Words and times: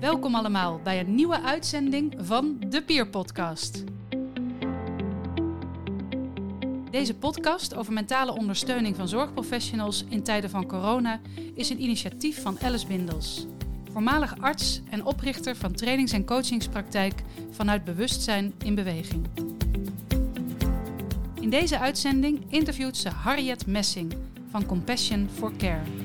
Welkom 0.00 0.34
allemaal 0.34 0.80
bij 0.82 1.00
een 1.00 1.14
nieuwe 1.14 1.40
uitzending 1.40 2.14
van 2.18 2.56
de 2.68 2.82
Peer 2.82 3.08
Podcast. 3.08 3.84
Deze 6.90 7.14
podcast 7.14 7.74
over 7.74 7.92
mentale 7.92 8.32
ondersteuning 8.32 8.96
van 8.96 9.08
zorgprofessionals 9.08 10.04
in 10.08 10.22
tijden 10.22 10.50
van 10.50 10.66
corona 10.66 11.20
is 11.54 11.70
een 11.70 11.82
initiatief 11.82 12.42
van 12.42 12.58
Alice 12.62 12.86
Bindels, 12.86 13.46
voormalig 13.92 14.40
arts 14.40 14.80
en 14.90 15.04
oprichter 15.04 15.56
van 15.56 15.72
trainings- 15.72 16.12
en 16.12 16.24
coachingspraktijk 16.24 17.22
vanuit 17.50 17.84
bewustzijn 17.84 18.54
in 18.64 18.74
beweging. 18.74 19.26
In 21.40 21.50
deze 21.50 21.78
uitzending 21.78 22.44
interviewt 22.48 22.96
ze 22.96 23.08
Harriet 23.08 23.66
Messing 23.66 24.14
van 24.50 24.66
Compassion 24.66 25.28
for 25.34 25.56
Care. 25.56 25.99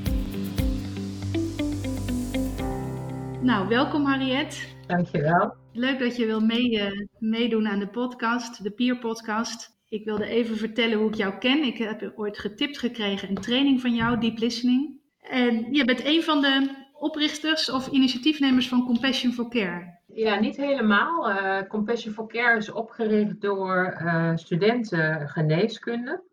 Nou, 3.46 3.68
welkom 3.68 4.06
Harriet. 4.06 4.76
Dankjewel. 4.88 5.56
Leuk 5.74 6.00
dat 6.00 6.16
je 6.16 6.26
wil 6.26 6.40
mee, 6.40 6.72
uh, 6.72 6.92
meedoen 7.20 7.68
aan 7.68 7.80
de 7.80 7.88
podcast, 7.88 8.64
de 8.64 8.72
Peer 8.72 8.98
Podcast. 8.98 9.78
Ik 9.90 10.06
wilde 10.06 10.26
even 10.26 10.58
vertellen 10.58 10.98
hoe 10.98 11.08
ik 11.08 11.16
jou 11.16 11.38
ken. 11.38 11.64
Ik 11.64 11.78
heb 11.78 12.12
ooit 12.16 12.40
getipt 12.40 12.80
gekregen 12.80 13.30
een 13.30 13.36
training 13.36 13.82
van 13.82 13.96
jou, 13.96 14.20
Deep 14.20 14.38
Listening. 14.38 15.00
En 15.20 15.74
je 15.74 15.86
bent 15.86 16.06
een 16.06 16.24
van 16.24 16.42
de 16.42 16.70
oprichters 16.94 17.70
of 17.70 17.88
initiatiefnemers 17.88 18.70
van 18.70 18.86
Compassion 18.86 19.32
for 19.32 19.50
Care. 19.50 20.00
Ja, 20.08 20.40
niet 20.40 20.58
helemaal. 20.58 21.30
Uh, 21.30 21.62
Compassion 21.68 22.14
for 22.14 22.28
Care 22.28 22.58
is 22.58 22.72
opgericht 22.72 23.42
door 23.42 24.02
uh, 24.02 24.32
studenten 24.36 25.30
geneeskunde. 25.30 26.24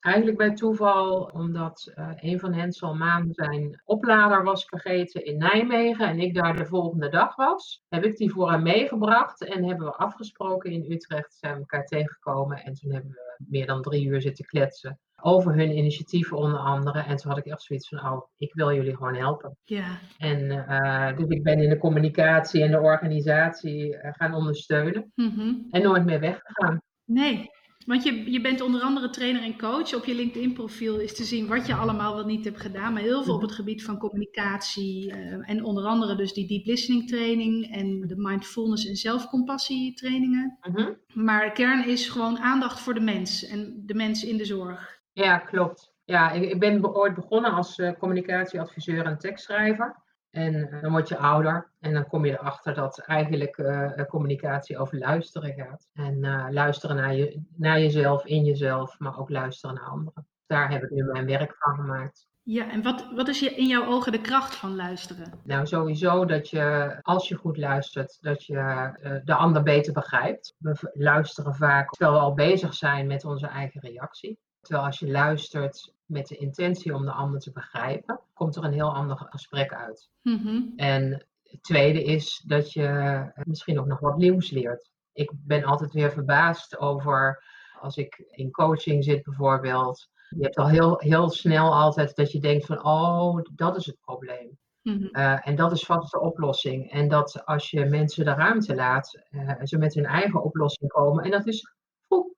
Eigenlijk 0.00 0.36
bij 0.36 0.54
toeval, 0.54 1.22
omdat 1.22 1.92
uh, 1.94 2.10
een 2.16 2.40
van 2.40 2.52
hen 2.52 2.72
Salmaan 2.72 3.28
zijn 3.30 3.82
oplader 3.84 4.44
was 4.44 4.64
vergeten 4.64 5.24
in 5.24 5.38
Nijmegen 5.38 6.08
en 6.08 6.20
ik 6.20 6.34
daar 6.34 6.56
de 6.56 6.66
volgende 6.66 7.08
dag 7.08 7.36
was, 7.36 7.82
heb 7.88 8.04
ik 8.04 8.16
die 8.16 8.30
voor 8.30 8.50
hem 8.50 8.62
meegebracht 8.62 9.44
en 9.44 9.64
hebben 9.64 9.86
we 9.86 9.96
afgesproken 9.96 10.70
in 10.70 10.92
Utrecht, 10.92 11.34
zijn 11.34 11.52
we 11.52 11.58
elkaar 11.58 11.84
tegengekomen 11.84 12.58
en 12.58 12.74
toen 12.74 12.92
hebben 12.92 13.10
we 13.10 13.44
meer 13.48 13.66
dan 13.66 13.82
drie 13.82 14.06
uur 14.06 14.20
zitten 14.20 14.44
kletsen 14.44 14.98
over 15.22 15.54
hun 15.54 15.76
initiatieven 15.76 16.36
onder 16.36 16.58
andere. 16.58 16.98
En 17.00 17.16
toen 17.16 17.30
had 17.30 17.38
ik 17.38 17.52
echt 17.52 17.62
zoiets 17.62 17.88
van, 17.88 17.98
oh, 17.98 18.28
ik 18.36 18.54
wil 18.54 18.72
jullie 18.72 18.96
gewoon 18.96 19.14
helpen. 19.14 19.56
Ja. 19.64 19.98
En 20.18 20.40
uh, 20.50 21.16
dus 21.16 21.28
ik 21.28 21.42
ben 21.42 21.58
in 21.58 21.68
de 21.68 21.78
communicatie 21.78 22.62
en 22.62 22.70
de 22.70 22.80
organisatie 22.80 23.94
uh, 23.94 24.12
gaan 24.12 24.34
ondersteunen 24.34 25.12
mm 25.14 25.32
-hmm. 25.34 25.66
en 25.70 25.82
nooit 25.82 26.04
meer 26.04 26.20
weggegaan. 26.20 26.82
Nee, 27.04 27.50
want 27.86 28.02
je, 28.02 28.30
je 28.30 28.40
bent 28.40 28.60
onder 28.60 28.80
andere 28.80 29.10
trainer 29.10 29.42
en 29.42 29.58
coach. 29.58 29.94
Op 29.94 30.04
je 30.04 30.14
LinkedIn-profiel 30.14 30.98
is 30.98 31.14
te 31.14 31.24
zien 31.24 31.46
wat 31.46 31.66
je 31.66 31.74
allemaal 31.74 32.14
wel 32.14 32.24
niet 32.24 32.44
hebt 32.44 32.60
gedaan. 32.60 32.92
Maar 32.92 33.02
heel 33.02 33.22
veel 33.22 33.34
op 33.34 33.42
het 33.42 33.52
gebied 33.52 33.84
van 33.84 33.98
communicatie. 33.98 35.12
Uh, 35.12 35.50
en 35.50 35.64
onder 35.64 35.84
andere 35.84 36.16
dus 36.16 36.32
die 36.32 36.48
deep 36.48 36.66
listening 36.66 37.08
training. 37.08 37.74
En 37.74 38.06
de 38.06 38.16
mindfulness 38.16 38.86
en 38.86 38.96
zelfcompassie 38.96 39.94
trainingen. 39.94 40.58
-hmm. 40.60 40.96
Maar 41.14 41.52
kern 41.52 41.86
is 41.88 42.08
gewoon 42.08 42.38
aandacht 42.38 42.80
voor 42.80 42.94
de 42.94 43.00
mens. 43.00 43.46
En 43.46 43.82
de 43.86 43.94
mens 43.94 44.24
in 44.24 44.36
de 44.36 44.44
zorg. 44.44 45.00
Ja, 45.12 45.38
klopt. 45.38 45.94
Ja, 46.04 46.30
ik, 46.30 46.50
ik 46.50 46.60
ben 46.60 46.94
ooit 46.94 47.14
begonnen 47.14 47.52
als 47.52 47.78
uh, 47.78 47.92
communicatieadviseur 47.98 49.04
en 49.04 49.18
tekstschrijver. 49.18 50.04
En 50.36 50.54
uh, 50.54 50.82
dan 50.82 50.90
word 50.90 51.08
je 51.08 51.16
ouder 51.16 51.70
en 51.80 51.92
dan 51.92 52.06
kom 52.06 52.24
je 52.24 52.32
erachter 52.32 52.74
dat 52.74 52.98
eigenlijk 52.98 53.58
uh, 53.58 53.90
communicatie 54.08 54.78
over 54.78 54.98
luisteren 54.98 55.52
gaat. 55.52 55.88
En 55.92 56.24
uh, 56.24 56.46
luisteren 56.50 56.96
naar, 56.96 57.14
je, 57.14 57.42
naar 57.56 57.80
jezelf, 57.80 58.24
in 58.24 58.44
jezelf, 58.44 58.98
maar 58.98 59.18
ook 59.18 59.30
luisteren 59.30 59.74
naar 59.74 59.84
anderen. 59.84 60.26
Daar 60.46 60.70
heb 60.70 60.82
ik 60.82 60.90
nu 60.90 61.04
mijn 61.04 61.26
werk 61.26 61.56
van 61.58 61.74
gemaakt. 61.74 62.26
Ja, 62.42 62.70
en 62.70 62.82
wat, 62.82 63.08
wat 63.14 63.28
is 63.28 63.40
je, 63.40 63.50
in 63.50 63.66
jouw 63.66 63.86
ogen 63.86 64.12
de 64.12 64.20
kracht 64.20 64.54
van 64.54 64.76
luisteren? 64.76 65.32
Nou, 65.44 65.66
sowieso 65.66 66.24
dat 66.24 66.50
je, 66.50 66.96
als 67.02 67.28
je 67.28 67.34
goed 67.34 67.56
luistert, 67.56 68.18
dat 68.20 68.44
je 68.44 69.20
de 69.24 69.34
ander 69.34 69.62
beter 69.62 69.92
begrijpt. 69.92 70.54
We 70.58 70.90
luisteren 70.92 71.54
vaak 71.54 71.90
terwijl 71.90 72.18
we 72.18 72.24
al 72.24 72.34
bezig 72.34 72.74
zijn 72.74 73.06
met 73.06 73.24
onze 73.24 73.46
eigen 73.46 73.80
reactie. 73.80 74.38
Terwijl 74.66 74.86
als 74.86 74.98
je 74.98 75.10
luistert 75.10 75.94
met 76.04 76.26
de 76.26 76.36
intentie 76.36 76.94
om 76.94 77.04
de 77.04 77.12
ander 77.12 77.40
te 77.40 77.52
begrijpen, 77.52 78.20
komt 78.34 78.56
er 78.56 78.64
een 78.64 78.72
heel 78.72 78.94
ander 78.94 79.16
gesprek 79.30 79.74
uit. 79.74 80.10
Mm 80.22 80.38
-hmm. 80.38 80.72
En 80.76 81.26
het 81.42 81.62
tweede 81.62 82.04
is 82.04 82.42
dat 82.46 82.72
je 82.72 83.30
misschien 83.44 83.80
ook 83.80 83.86
nog 83.86 84.00
wat 84.00 84.16
nieuws 84.16 84.50
leert. 84.50 84.90
Ik 85.12 85.30
ben 85.34 85.64
altijd 85.64 85.92
weer 85.92 86.10
verbaasd 86.10 86.78
over 86.78 87.44
als 87.80 87.96
ik 87.96 88.24
in 88.30 88.50
coaching 88.50 89.04
zit 89.04 89.22
bijvoorbeeld. 89.22 90.08
Je 90.28 90.42
hebt 90.42 90.56
al 90.56 90.68
heel, 90.68 90.98
heel 90.98 91.30
snel 91.30 91.74
altijd 91.74 92.16
dat 92.16 92.32
je 92.32 92.40
denkt 92.40 92.66
van 92.66 92.84
oh, 92.84 93.40
dat 93.54 93.76
is 93.76 93.86
het 93.86 94.00
probleem. 94.00 94.58
Mm 94.82 94.92
-hmm. 94.92 95.08
uh, 95.12 95.48
en 95.48 95.56
dat 95.56 95.72
is 95.72 95.84
vast 95.84 96.12
de 96.12 96.20
oplossing. 96.20 96.90
En 96.90 97.08
dat 97.08 97.44
als 97.44 97.70
je 97.70 97.84
mensen 97.84 98.24
de 98.24 98.34
ruimte 98.34 98.74
laat, 98.74 99.20
uh, 99.30 99.52
ze 99.62 99.78
met 99.78 99.94
hun 99.94 100.06
eigen 100.06 100.42
oplossing 100.42 100.90
komen. 100.90 101.24
En 101.24 101.30
dat 101.30 101.46
is 101.46 101.74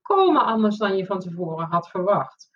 volkomen 0.08 0.44
anders 0.44 0.76
dan 0.76 0.96
je 0.96 1.06
van 1.06 1.20
tevoren 1.20 1.66
had 1.66 1.88
verwacht. 1.88 2.48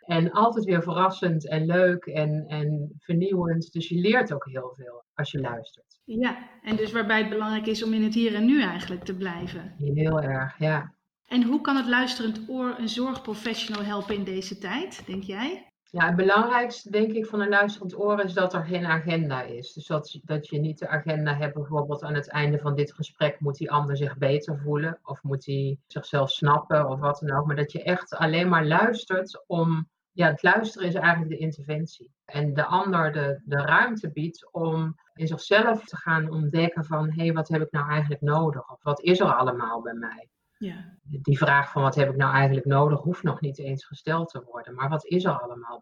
En 0.00 0.30
altijd 0.30 0.64
weer 0.64 0.82
verrassend 0.82 1.48
en 1.48 1.66
leuk 1.66 2.04
en, 2.04 2.44
en 2.46 2.92
vernieuwend. 2.98 3.72
Dus 3.72 3.88
je 3.88 4.00
leert 4.00 4.32
ook 4.32 4.44
heel 4.44 4.72
veel 4.76 5.04
als 5.14 5.30
je 5.30 5.40
luistert. 5.40 6.00
Ja, 6.04 6.36
en 6.62 6.76
dus 6.76 6.92
waarbij 6.92 7.18
het 7.18 7.28
belangrijk 7.28 7.66
is 7.66 7.84
om 7.84 7.92
in 7.92 8.02
het 8.02 8.14
hier 8.14 8.34
en 8.34 8.44
nu 8.44 8.62
eigenlijk 8.62 9.04
te 9.04 9.16
blijven. 9.16 9.74
Heel 9.78 10.20
erg, 10.20 10.58
ja. 10.58 10.94
En 11.28 11.42
hoe 11.42 11.60
kan 11.60 11.76
het 11.76 11.86
luisterend 11.86 12.48
oor 12.48 12.74
een 12.78 12.88
zorgprofessional 12.88 13.84
helpen 13.84 14.14
in 14.14 14.24
deze 14.24 14.58
tijd, 14.58 15.06
denk 15.06 15.22
jij? 15.22 15.72
Ja, 15.94 16.06
het 16.06 16.16
belangrijkste 16.16 16.90
denk 16.90 17.12
ik 17.12 17.26
van 17.26 17.40
een 17.40 17.48
luisterend 17.48 17.98
oor 17.98 18.20
is 18.20 18.32
dat 18.32 18.54
er 18.54 18.64
geen 18.64 18.86
agenda 18.86 19.42
is. 19.42 19.72
Dus 19.72 19.86
dat, 19.86 20.20
dat 20.22 20.48
je 20.48 20.58
niet 20.58 20.78
de 20.78 20.88
agenda 20.88 21.34
hebt 21.34 21.54
bijvoorbeeld 21.54 22.02
aan 22.02 22.14
het 22.14 22.28
einde 22.28 22.58
van 22.58 22.74
dit 22.74 22.92
gesprek 22.92 23.40
moet 23.40 23.56
die 23.56 23.70
ander 23.70 23.96
zich 23.96 24.16
beter 24.16 24.58
voelen 24.58 24.98
of 25.02 25.22
moet 25.22 25.46
hij 25.46 25.78
zichzelf 25.86 26.30
snappen 26.30 26.88
of 26.88 27.00
wat 27.00 27.18
dan 27.18 27.38
ook. 27.38 27.46
Maar 27.46 27.56
dat 27.56 27.72
je 27.72 27.82
echt 27.82 28.14
alleen 28.14 28.48
maar 28.48 28.66
luistert 28.66 29.44
om, 29.46 29.88
ja 30.12 30.30
het 30.30 30.42
luisteren 30.42 30.88
is 30.88 30.94
eigenlijk 30.94 31.30
de 31.30 31.38
interventie. 31.38 32.12
En 32.24 32.54
de 32.54 32.64
ander 32.64 33.12
de, 33.12 33.40
de 33.44 33.62
ruimte 33.62 34.10
biedt 34.10 34.52
om 34.52 34.94
in 35.14 35.26
zichzelf 35.26 35.84
te 35.84 35.96
gaan 35.96 36.30
ontdekken 36.30 36.84
van 36.84 37.10
hé 37.10 37.22
hey, 37.22 37.32
wat 37.32 37.48
heb 37.48 37.62
ik 37.62 37.72
nou 37.72 37.90
eigenlijk 37.90 38.20
nodig 38.20 38.70
of 38.70 38.82
wat 38.82 39.00
is 39.00 39.20
er 39.20 39.34
allemaal 39.34 39.82
bij 39.82 39.94
mij. 39.94 40.28
Ja. 40.58 40.98
Die 41.02 41.38
vraag 41.38 41.70
van 41.70 41.82
wat 41.82 41.94
heb 41.94 42.10
ik 42.10 42.16
nou 42.16 42.34
eigenlijk 42.34 42.66
nodig 42.66 43.00
hoeft 43.00 43.22
nog 43.22 43.40
niet 43.40 43.58
eens 43.58 43.84
gesteld 43.84 44.28
te 44.28 44.42
worden. 44.44 44.74
Maar 44.74 44.88
wat 44.88 45.04
is 45.04 45.24
er 45.24 45.40
allemaal? 45.40 45.80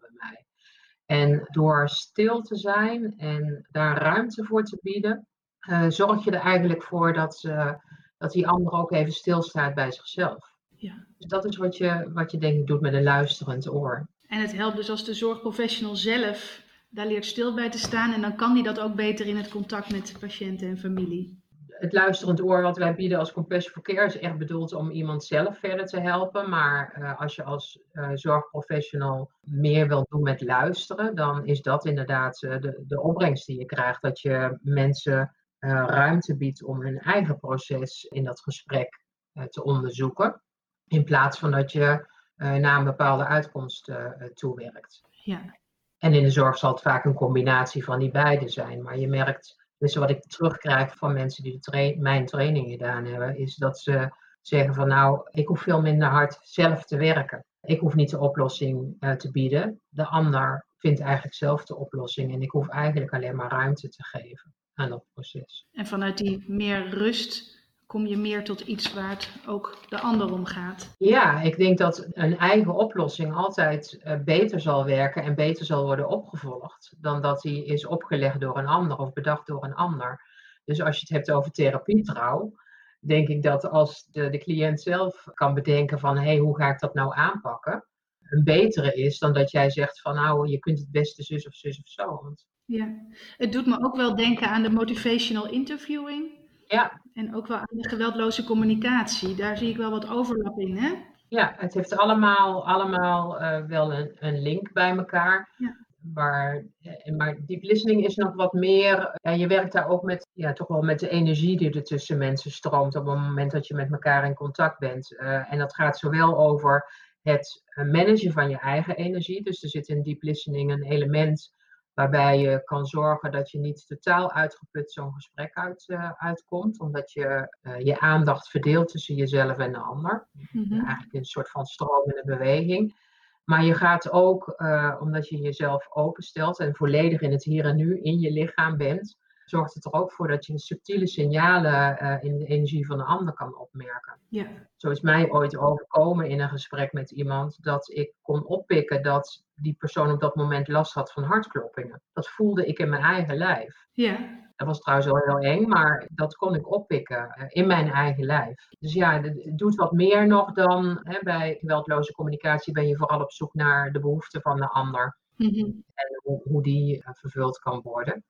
En 1.05 1.47
door 1.51 1.89
stil 1.89 2.41
te 2.41 2.55
zijn 2.55 3.13
en 3.17 3.67
daar 3.71 4.01
ruimte 4.01 4.43
voor 4.43 4.63
te 4.63 4.79
bieden, 4.81 5.27
uh, 5.69 5.89
zorg 5.89 6.23
je 6.23 6.31
er 6.31 6.41
eigenlijk 6.41 6.83
voor 6.83 7.13
dat, 7.13 7.43
uh, 7.47 7.73
dat 8.17 8.31
die 8.31 8.47
ander 8.47 8.73
ook 8.73 8.91
even 8.91 9.11
stilstaat 9.11 9.73
bij 9.73 9.91
zichzelf. 9.91 10.51
Ja. 10.75 11.05
Dus 11.17 11.27
dat 11.27 11.45
is 11.45 11.57
wat 11.57 11.77
je, 11.77 12.09
wat 12.13 12.31
je 12.31 12.37
denk 12.37 12.59
ik 12.59 12.67
doet 12.67 12.81
met 12.81 12.93
een 12.93 13.03
luisterend 13.03 13.69
oor. 13.69 14.07
En 14.27 14.41
het 14.41 14.53
helpt 14.53 14.75
dus 14.75 14.89
als 14.89 15.05
de 15.05 15.13
zorgprofessional 15.13 15.95
zelf 15.95 16.61
daar 16.89 17.07
leert 17.07 17.25
stil 17.25 17.53
bij 17.53 17.69
te 17.69 17.77
staan. 17.77 18.13
En 18.13 18.21
dan 18.21 18.35
kan 18.35 18.53
die 18.53 18.63
dat 18.63 18.79
ook 18.79 18.95
beter 18.95 19.27
in 19.27 19.37
het 19.37 19.49
contact 19.49 19.91
met 19.91 20.15
patiënten 20.19 20.67
en 20.67 20.77
familie 20.77 21.42
het 21.83 21.93
luisterend 21.93 22.41
oor 22.41 22.61
wat 22.61 22.77
wij 22.77 22.95
bieden 22.95 23.19
als 23.19 23.31
Compassion 23.31 23.73
for 23.73 23.81
Care 23.81 24.05
is 24.05 24.19
echt 24.19 24.37
bedoeld 24.37 24.73
om 24.73 24.91
iemand 24.91 25.23
zelf 25.23 25.57
verder 25.59 25.85
te 25.85 25.99
helpen. 25.99 26.49
Maar 26.49 26.95
uh, 26.99 27.19
als 27.19 27.35
je 27.35 27.43
als 27.43 27.79
uh, 27.93 28.09
zorgprofessional 28.13 29.31
meer 29.41 29.87
wilt 29.87 30.09
doen 30.09 30.21
met 30.21 30.41
luisteren, 30.41 31.15
dan 31.15 31.45
is 31.45 31.61
dat 31.61 31.85
inderdaad 31.85 32.41
uh, 32.41 32.59
de, 32.59 32.83
de 32.87 33.01
opbrengst 33.01 33.45
die 33.45 33.59
je 33.59 33.65
krijgt. 33.65 34.01
Dat 34.01 34.19
je 34.19 34.57
mensen 34.61 35.35
ruimte 35.59 36.37
biedt 36.37 36.63
om 36.63 36.81
hun 36.81 36.99
eigen 36.99 37.39
proces 37.39 38.03
in 38.03 38.23
dat 38.23 38.41
gesprek 38.41 39.05
te 39.49 39.63
onderzoeken. 39.63 40.41
In 40.87 41.03
plaats 41.03 41.39
van 41.39 41.51
dat 41.51 41.71
je 41.71 42.05
naar 42.35 42.77
een 42.77 42.83
bepaalde 42.83 43.25
uitkomst 43.25 43.91
toewerkt. 44.33 45.01
Ja. 45.09 45.57
En 45.97 46.13
in 46.13 46.23
de 46.23 46.31
zorg 46.31 46.57
zal 46.57 46.71
het 46.71 46.81
vaak 46.81 47.05
een 47.05 47.13
combinatie 47.13 47.83
van 47.83 47.99
die 47.99 48.11
beide 48.11 48.49
zijn. 48.49 48.81
Maar 48.81 48.97
je 48.97 49.07
merkt 49.07 49.62
dus 49.83 49.95
wat 49.95 50.09
ik 50.09 50.21
terugkrijg 50.21 50.97
van 50.97 51.13
mensen 51.13 51.43
die 51.43 51.59
tra 51.59 51.91
mijn 51.97 52.25
training 52.25 52.71
gedaan 52.71 53.05
hebben, 53.05 53.37
is 53.37 53.55
dat 53.55 53.79
ze 53.79 54.09
zeggen 54.41 54.73
van 54.73 54.87
nou, 54.87 55.21
ik 55.31 55.47
hoef 55.47 55.61
veel 55.61 55.81
minder 55.81 56.07
hard 56.07 56.39
zelf 56.41 56.85
te 56.85 56.97
werken. 56.97 57.45
Ik 57.61 57.79
hoef 57.79 57.95
niet 57.95 58.09
de 58.09 58.19
oplossing 58.19 58.95
uh, 58.99 59.11
te 59.11 59.31
bieden. 59.31 59.81
De 59.89 60.05
ander 60.05 60.65
vindt 60.77 60.99
eigenlijk 60.99 61.35
zelf 61.35 61.65
de 61.65 61.75
oplossing 61.75 62.33
en 62.33 62.41
ik 62.41 62.49
hoef 62.51 62.67
eigenlijk 62.67 63.13
alleen 63.13 63.35
maar 63.35 63.51
ruimte 63.51 63.89
te 63.89 64.03
geven 64.03 64.53
aan 64.73 64.89
dat 64.89 65.05
proces. 65.13 65.67
En 65.71 65.85
vanuit 65.85 66.17
die 66.17 66.43
meer 66.47 66.89
rust 66.89 67.62
kom 67.93 68.07
je 68.07 68.17
meer 68.17 68.43
tot 68.43 68.61
iets 68.61 68.93
waar 68.93 69.09
het 69.09 69.31
ook 69.47 69.77
de 69.89 69.99
ander 69.99 70.33
om 70.33 70.45
gaat. 70.45 70.95
Ja, 70.97 71.41
ik 71.41 71.57
denk 71.57 71.77
dat 71.77 72.07
een 72.11 72.37
eigen 72.37 72.75
oplossing 72.75 73.33
altijd 73.33 73.99
uh, 74.03 74.23
beter 74.23 74.59
zal 74.59 74.85
werken 74.85 75.23
en 75.23 75.35
beter 75.35 75.65
zal 75.65 75.85
worden 75.85 76.07
opgevolgd 76.07 76.95
dan 76.97 77.21
dat 77.21 77.41
die 77.41 77.65
is 77.65 77.85
opgelegd 77.85 78.39
door 78.39 78.57
een 78.57 78.67
ander 78.67 78.97
of 78.97 79.13
bedacht 79.13 79.47
door 79.47 79.63
een 79.63 79.73
ander. 79.73 80.21
Dus 80.65 80.81
als 80.81 80.95
je 80.95 81.01
het 81.01 81.09
hebt 81.09 81.31
over 81.31 81.51
therapietrouw, 81.51 82.53
denk 82.99 83.27
ik 83.27 83.43
dat 83.43 83.69
als 83.69 84.07
de, 84.11 84.29
de 84.29 84.37
cliënt 84.37 84.81
zelf 84.81 85.27
kan 85.33 85.53
bedenken 85.53 85.99
van 85.99 86.17
hé, 86.17 86.23
hey, 86.23 86.37
hoe 86.37 86.57
ga 86.57 86.69
ik 86.69 86.79
dat 86.79 86.93
nou 86.93 87.15
aanpakken? 87.15 87.85
een 88.29 88.43
betere 88.43 88.93
is 88.93 89.19
dan 89.19 89.33
dat 89.33 89.51
jij 89.51 89.69
zegt 89.69 90.01
van 90.01 90.15
nou, 90.15 90.47
je 90.47 90.59
kunt 90.59 90.79
het 90.79 90.91
beste 90.91 91.23
zus 91.23 91.47
of 91.47 91.53
zus 91.53 91.77
of 91.77 91.87
zo. 91.87 92.19
Want... 92.23 92.45
Ja, 92.65 92.95
het 93.37 93.51
doet 93.51 93.65
me 93.65 93.83
ook 93.83 93.95
wel 93.95 94.15
denken 94.15 94.49
aan 94.49 94.63
de 94.63 94.69
motivational 94.69 95.49
interviewing. 95.49 96.41
Ja. 96.67 97.01
En 97.13 97.35
ook 97.35 97.47
wel 97.47 97.57
aan 97.57 97.67
de 97.69 97.89
geweldloze 97.89 98.43
communicatie. 98.43 99.35
Daar 99.35 99.57
zie 99.57 99.69
ik 99.69 99.77
wel 99.77 99.91
wat 99.91 100.09
overlap 100.09 100.59
in, 100.59 100.77
hè? 100.77 100.93
Ja, 101.27 101.53
het 101.57 101.73
heeft 101.73 101.97
allemaal, 101.97 102.67
allemaal 102.67 103.41
uh, 103.41 103.65
wel 103.65 103.93
een, 103.93 104.11
een 104.19 104.41
link 104.41 104.71
bij 104.71 104.97
elkaar. 104.97 105.49
Ja. 105.57 105.75
Maar, 106.13 106.63
eh, 106.81 107.15
maar 107.15 107.37
deep 107.45 107.63
listening 107.63 108.05
is 108.05 108.15
nog 108.15 108.33
wat 108.33 108.53
meer. 108.53 109.11
Ja, 109.21 109.31
je 109.31 109.47
werkt 109.47 109.71
daar 109.71 109.87
ook 109.87 110.03
met, 110.03 110.27
ja, 110.33 110.53
toch 110.53 110.67
wel 110.67 110.81
met 110.81 110.99
de 110.99 111.09
energie 111.09 111.57
die 111.57 111.73
er 111.73 111.83
tussen 111.83 112.17
mensen 112.17 112.51
stroomt 112.51 112.95
op 112.95 113.05
het 113.05 113.15
moment 113.15 113.51
dat 113.51 113.67
je 113.67 113.73
met 113.73 113.91
elkaar 113.91 114.25
in 114.25 114.33
contact 114.33 114.79
bent. 114.79 115.11
Uh, 115.11 115.51
en 115.51 115.57
dat 115.57 115.75
gaat 115.75 115.97
zowel 115.97 116.37
over 116.37 116.85
het 117.21 117.63
managen 117.75 118.31
van 118.31 118.49
je 118.49 118.57
eigen 118.57 118.95
energie. 118.95 119.43
Dus 119.43 119.63
er 119.63 119.69
zit 119.69 119.87
in 119.87 120.03
deep 120.03 120.23
listening 120.23 120.71
een 120.71 120.83
element 120.83 121.53
waarbij 121.93 122.39
je 122.39 122.63
kan 122.63 122.85
zorgen 122.85 123.31
dat 123.31 123.51
je 123.51 123.59
niet 123.59 123.87
totaal 123.87 124.31
uitgeput 124.31 124.91
zo'n 124.91 125.13
gesprek 125.13 125.53
uit, 125.53 125.83
uh, 125.87 126.11
uitkomt, 126.17 126.79
omdat 126.79 127.11
je 127.11 127.55
uh, 127.63 127.79
je 127.79 127.99
aandacht 127.99 128.49
verdeelt 128.49 128.87
tussen 128.87 129.15
jezelf 129.15 129.57
en 129.57 129.71
de 129.71 129.77
ander. 129.77 130.27
Mhm. 130.51 130.73
Eigenlijk 130.73 131.13
een 131.13 131.25
soort 131.25 131.49
van 131.49 131.65
stromende 131.65 132.21
beweging. 132.25 133.01
Maar 133.43 133.63
je 133.63 133.73
gaat 133.73 134.11
ook, 134.11 134.53
uh, 134.57 134.95
omdat 134.99 135.29
je 135.29 135.37
jezelf 135.37 135.87
openstelt 135.89 136.59
en 136.59 136.75
volledig 136.75 137.21
in 137.21 137.31
het 137.31 137.43
hier 137.43 137.65
en 137.65 137.75
nu 137.75 138.01
in 138.01 138.19
je 138.19 138.31
lichaam 138.31 138.77
bent, 138.77 139.17
zorgt 139.45 139.73
het 139.73 139.85
er 139.85 139.93
ook 139.93 140.11
voor 140.11 140.27
dat 140.27 140.45
je 140.45 140.59
subtiele 140.59 141.07
signalen 141.07 142.03
uh, 142.03 142.23
in 142.23 142.37
de 142.37 142.45
energie 142.45 142.85
van 142.85 142.97
de 142.97 143.03
ander 143.03 143.33
kan 143.33 143.57
opmerken. 143.57 144.17
Ja. 144.29 144.47
Zo 144.75 144.89
is 144.89 145.01
mij 145.01 145.31
ooit 145.31 145.57
overkomen 145.57 146.29
in 146.29 146.39
een 146.39 146.49
gesprek 146.49 146.93
met 146.93 147.11
iemand 147.11 147.63
dat 147.63 147.89
ik 147.89 148.13
kon 148.21 148.45
oppikken 148.45 149.03
dat 149.03 149.43
die 149.55 149.75
persoon 149.79 150.11
op 150.11 150.19
dat 150.19 150.35
moment 150.35 150.67
last 150.67 150.93
had 150.93 151.11
van 151.11 151.23
hartkloppingen. 151.23 152.01
Dat 152.13 152.29
voelde 152.29 152.65
ik 152.65 152.79
in 152.79 152.89
mijn 152.89 153.01
eigen 153.01 153.37
lijf. 153.37 153.85
Ja. 153.91 154.41
Dat 154.55 154.67
was 154.67 154.79
trouwens 154.79 155.09
wel 155.11 155.39
heel 155.39 155.51
eng, 155.51 155.67
maar 155.67 156.07
dat 156.11 156.35
kon 156.35 156.55
ik 156.55 156.71
oppikken 156.71 157.35
uh, 157.39 157.45
in 157.47 157.67
mijn 157.67 157.91
eigen 157.91 158.25
lijf. 158.25 158.67
Dus 158.79 158.93
ja, 158.93 159.21
het 159.21 159.57
doet 159.57 159.75
wat 159.75 159.91
meer 159.91 160.27
nog 160.27 160.51
dan 160.51 160.99
hè, 161.03 161.19
bij 161.21 161.57
geweldloze 161.59 162.11
communicatie 162.11 162.73
ben 162.73 162.87
je 162.87 162.97
vooral 162.97 163.21
op 163.21 163.31
zoek 163.31 163.53
naar 163.53 163.91
de 163.91 163.99
behoeften 163.99 164.41
van 164.41 164.57
de 164.57 164.69
ander. 164.69 165.17
Mm 165.35 165.49
-hmm. 165.49 165.83
En 165.93 166.19
hoe, 166.23 166.41
hoe 166.43 166.63
die 166.63 166.95
uh, 166.95 167.13
vervuld 167.13 167.59
kan 167.59 167.81
worden. 167.83 168.23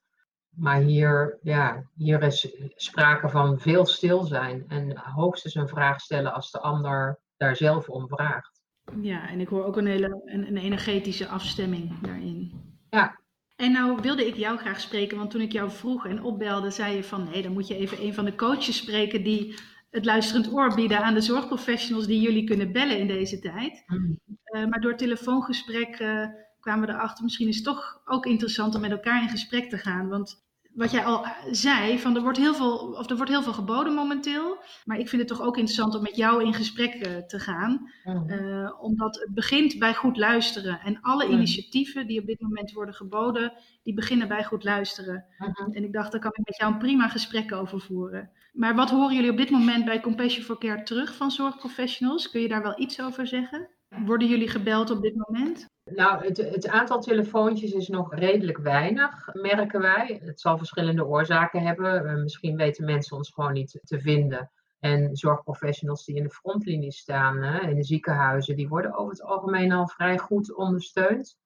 Maar 0.56 0.80
hier, 0.80 1.38
ja, 1.42 1.84
hier 1.96 2.24
is 2.24 2.48
sprake 2.76 3.30
van 3.30 3.60
veel 3.60 3.86
stil 3.86 4.24
zijn 4.24 4.66
en 4.68 4.98
hoogstens 4.98 5.56
een 5.56 5.68
vraag 5.68 6.02
stellen 6.02 6.34
als 6.34 6.52
de 6.52 6.60
ander 6.60 7.20
daar 7.38 7.56
zelf 7.56 7.90
om 7.90 8.08
vraagt. 8.08 8.62
Ja, 9.02 9.30
en 9.30 9.40
ik 9.40 9.48
hoor 9.48 9.64
ook 9.64 9.78
een 9.78 9.88
hele 9.88 10.22
een, 10.26 10.48
een 10.48 10.58
energetische 10.58 11.28
afstemming 11.28 12.00
daarin. 12.02 12.52
Ja. 12.90 13.20
En 13.56 13.72
nou 13.72 14.02
wilde 14.02 14.28
ik 14.28 14.36
jou 14.36 14.58
graag 14.58 14.80
spreken, 14.80 15.18
want 15.18 15.32
toen 15.32 15.42
ik 15.42 15.52
jou 15.52 15.72
vroeg 15.72 16.06
en 16.06 16.24
opbelde, 16.24 16.70
zei 16.70 16.96
je 16.96 17.04
van 17.04 17.24
nee, 17.24 17.42
dan 17.42 17.52
moet 17.54 17.68
je 17.68 17.76
even 17.76 18.02
een 18.02 18.14
van 18.14 18.26
de 18.26 18.36
coaches 18.36 18.78
spreken 18.78 19.24
die 19.24 19.56
het 19.90 20.06
luisterend 20.06 20.54
oor 20.54 20.76
bieden 20.76 21.04
aan 21.04 21.14
de 21.14 21.22
zorgprofessionals 21.22 22.08
die 22.08 22.22
jullie 22.22 22.44
kunnen 22.44 22.72
bellen 22.72 23.00
in 23.00 23.08
deze 23.08 23.40
tijd. 23.40 23.84
Mm. 23.88 24.20
Uh, 24.26 24.66
maar 24.66 24.82
door 24.82 24.96
telefoongesprek 24.96 26.00
uh, 26.00 26.28
kwamen 26.64 26.88
we 26.88 26.94
erachter, 26.94 27.24
misschien 27.24 27.48
is 27.48 27.56
het 27.56 27.66
toch 27.66 28.02
ook 28.06 28.26
interessant 28.26 28.76
om 28.76 28.82
met 28.82 28.92
elkaar 28.92 29.22
in 29.22 29.30
gesprek 29.30 29.70
te 29.70 29.78
gaan. 29.78 30.10
Want 30.10 30.42
wat 30.74 30.92
jij 30.92 31.06
al 31.06 31.26
zei, 31.52 32.00
van 32.00 32.16
er 32.16 32.22
wordt 32.22 32.38
heel 32.38 32.56
veel, 32.56 32.78
of 32.78 33.10
er 33.10 33.16
wordt 33.16 33.32
heel 33.32 33.44
veel 33.44 33.54
geboden 33.54 33.94
momenteel. 33.94 34.58
Maar 34.86 34.98
ik 35.00 35.10
vind 35.10 35.22
het 35.22 35.32
toch 35.32 35.42
ook 35.42 35.58
interessant 35.58 35.96
om 35.96 36.02
met 36.02 36.16
jou 36.16 36.44
in 36.44 36.54
gesprek 36.54 37.08
uh, 37.08 37.18
te 37.18 37.40
gaan. 37.40 37.92
Mm. 38.04 38.30
Uh, 38.30 38.84
omdat 38.84 39.16
het 39.16 39.34
begint 39.34 39.80
bij 39.80 39.94
goed 39.94 40.18
luisteren. 40.18 40.80
En 40.80 41.02
alle 41.02 41.26
Mm. 41.26 41.32
initiatieven 41.32 42.08
die 42.08 42.20
op 42.20 42.26
dit 42.26 42.42
moment 42.42 42.72
worden 42.72 42.96
geboden, 42.96 43.54
die 43.84 43.94
beginnen 43.94 44.28
bij 44.28 44.44
goed 44.44 44.64
luisteren. 44.64 45.26
Mhm. 45.38 45.72
En 45.72 45.84
ik 45.84 45.94
dacht, 45.94 46.12
daar 46.12 46.22
kan 46.22 46.32
ik 46.32 46.46
met 46.46 46.58
jou 46.58 46.74
een 46.74 46.80
prima 46.80 47.08
gesprek 47.08 47.52
over 47.54 47.80
voeren. 47.80 48.30
Maar 48.54 48.76
wat 48.76 48.90
horen 48.90 49.16
jullie 49.16 49.32
op 49.32 49.38
dit 49.38 49.50
moment 49.50 49.86
bij 49.86 50.00
Compassion 50.02 50.44
for 50.44 50.58
Care 50.58 50.84
terug 50.84 51.16
van 51.16 51.32
zorgprofessionals? 51.32 52.30
Kun 52.30 52.42
je 52.42 52.48
daar 52.48 52.64
wel 52.64 52.80
iets 52.80 53.02
over 53.02 53.28
zeggen? 53.28 53.70
Worden 54.06 54.28
jullie 54.28 54.50
gebeld 54.50 54.90
op 54.90 55.02
dit 55.02 55.16
moment? 55.16 55.68
Nou, 55.92 56.26
het, 56.26 56.38
het, 56.38 56.68
aantal 56.68 57.00
telefoontjes 57.02 57.72
is 57.72 57.88
nog 57.88 58.16
redelijk 58.16 58.58
weinig, 58.58 59.34
merken 59.34 59.82
wij. 59.82 60.22
Het 60.24 60.42
zal 60.42 60.58
verschillende 60.58 61.06
oorzaken 61.06 61.62
hebben. 61.62 62.06
Uh, 62.06 62.16
misschien 62.16 62.56
weten 62.56 62.86
mensen 62.86 63.18
ons 63.18 63.30
gewoon 63.30 63.54
niet 63.54 63.80
te 63.84 64.00
vinden. 64.00 64.52
En 64.80 65.16
zorgprofessionals 65.16 66.06
die 66.06 66.16
in 66.16 66.24
de 66.24 66.30
frontlinie 66.30 66.92
staan, 66.92 67.42
hè, 67.42 67.68
in 67.70 67.76
de 67.76 67.84
ziekenhuizen, 67.84 68.56
die 68.56 68.68
worden 68.68 68.94
over 68.94 69.12
het 69.12 69.24
algemeen 69.24 69.72
al 69.72 69.88
vrij 69.88 70.18
goed 70.18 70.56
ondersteund. 70.56 71.38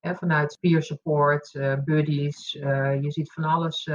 Hè, 0.00 0.14
vanuit 0.14 0.58
peer 0.60 0.82
support, 0.82 1.54
uh, 1.54 1.74
buddies, 1.84 2.54
uh, 2.54 3.02
je 3.02 3.10
ziet 3.10 3.32
van 3.32 3.44
alles 3.44 3.90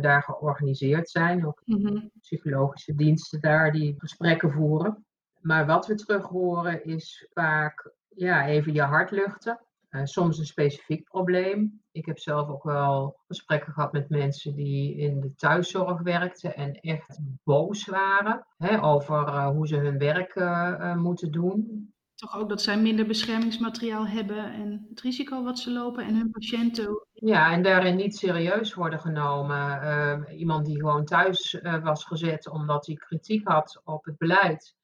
daar 0.00 0.22
georganiseerd 0.22 1.10
zijn. 1.10 1.46
Ook 1.46 1.62
mm 1.64 1.86
-hmm. 1.86 2.10
psychologische 2.20 2.94
diensten 2.94 3.40
daar 3.40 3.72
die 3.72 3.94
gesprekken 3.98 4.50
voeren. 4.50 5.06
Maar 5.40 5.66
wat 5.66 5.86
we 5.86 5.94
terug 5.94 6.26
horen 6.26 6.84
is 6.84 7.26
vaak 7.32 7.92
ja, 8.16 8.46
even 8.46 8.72
je 8.72 8.82
hart 8.82 9.10
luchten. 9.10 9.60
Uh, 9.90 10.04
soms 10.04 10.38
een 10.38 10.44
specifiek 10.44 11.04
probleem. 11.04 11.82
Ik 11.92 12.06
heb 12.06 12.18
zelf 12.18 12.48
ook 12.48 12.62
wel 12.62 13.20
gesprekken 13.26 13.72
gehad 13.72 13.92
met 13.92 14.08
mensen 14.08 14.54
die 14.54 14.96
in 14.96 15.20
de 15.20 15.34
thuiszorg 15.34 16.00
werkten 16.00 16.56
en 16.56 16.72
echt 16.80 17.18
boos 17.44 17.86
waren 17.86 18.46
hè, 18.56 18.82
over 18.82 19.26
uh, 19.26 19.48
hoe 19.48 19.66
ze 19.66 19.76
hun 19.76 19.98
werk 19.98 20.34
uh, 20.34 20.94
moeten 20.96 21.30
doen. 21.30 21.90
Toch 22.14 22.36
ook 22.36 22.48
dat 22.48 22.62
zij 22.62 22.80
minder 22.80 23.06
beschermingsmateriaal 23.06 24.06
hebben 24.06 24.52
en 24.52 24.86
het 24.88 25.00
risico 25.00 25.42
wat 25.42 25.58
ze 25.58 25.70
lopen 25.70 26.04
en 26.04 26.14
hun 26.14 26.30
patiënten. 26.30 27.06
Ja, 27.12 27.52
en 27.52 27.62
daarin 27.62 27.96
niet 27.96 28.16
serieus 28.16 28.74
worden 28.74 29.00
genomen. 29.00 29.82
Uh, 29.82 30.38
iemand 30.38 30.66
die 30.66 30.76
gewoon 30.76 31.04
thuis 31.04 31.60
was 31.82 32.04
gezet 32.04 32.48
omdat 32.48 32.86
hij 32.86 32.94
kritiek 32.94 33.48
had 33.48 33.80
op 33.84 34.04
het 34.04 34.18
beleid 34.18 34.75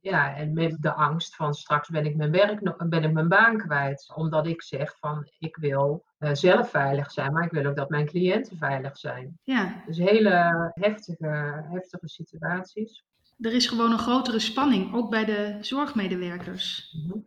ja, 0.00 0.36
en 0.36 0.52
met 0.52 0.76
de 0.80 0.92
angst 0.92 1.36
van 1.36 1.54
straks 1.54 1.88
ben 1.88 2.04
ik 2.04 2.16
mijn 2.16 2.30
werk, 2.30 2.88
ben 2.88 3.04
ik 3.04 3.12
mijn 3.12 3.28
baan 3.28 3.58
kwijt. 3.58 4.12
Omdat 4.14 4.46
ik 4.46 4.62
zeg 4.62 4.96
van 4.98 5.28
ik 5.38 5.56
wil 5.56 6.04
uh, 6.18 6.30
zelf 6.32 6.70
veilig 6.70 7.10
zijn, 7.10 7.32
maar 7.32 7.44
ik 7.44 7.50
wil 7.50 7.66
ook 7.66 7.76
dat 7.76 7.88
mijn 7.88 8.06
cliënten 8.06 8.56
veilig 8.56 8.98
zijn. 8.98 9.38
Ja. 9.44 9.82
Dus 9.86 9.98
hele 9.98 10.70
heftige, 10.74 11.64
heftige 11.70 12.08
situaties. 12.08 13.04
Er 13.40 13.52
is 13.52 13.66
gewoon 13.66 13.92
een 13.92 13.98
grotere 13.98 14.38
spanning, 14.38 14.94
ook 14.94 15.10
bij 15.10 15.24
de 15.24 15.58
zorgmedewerkers. 15.60 16.94
Mm 16.96 17.10
-hmm. 17.10 17.24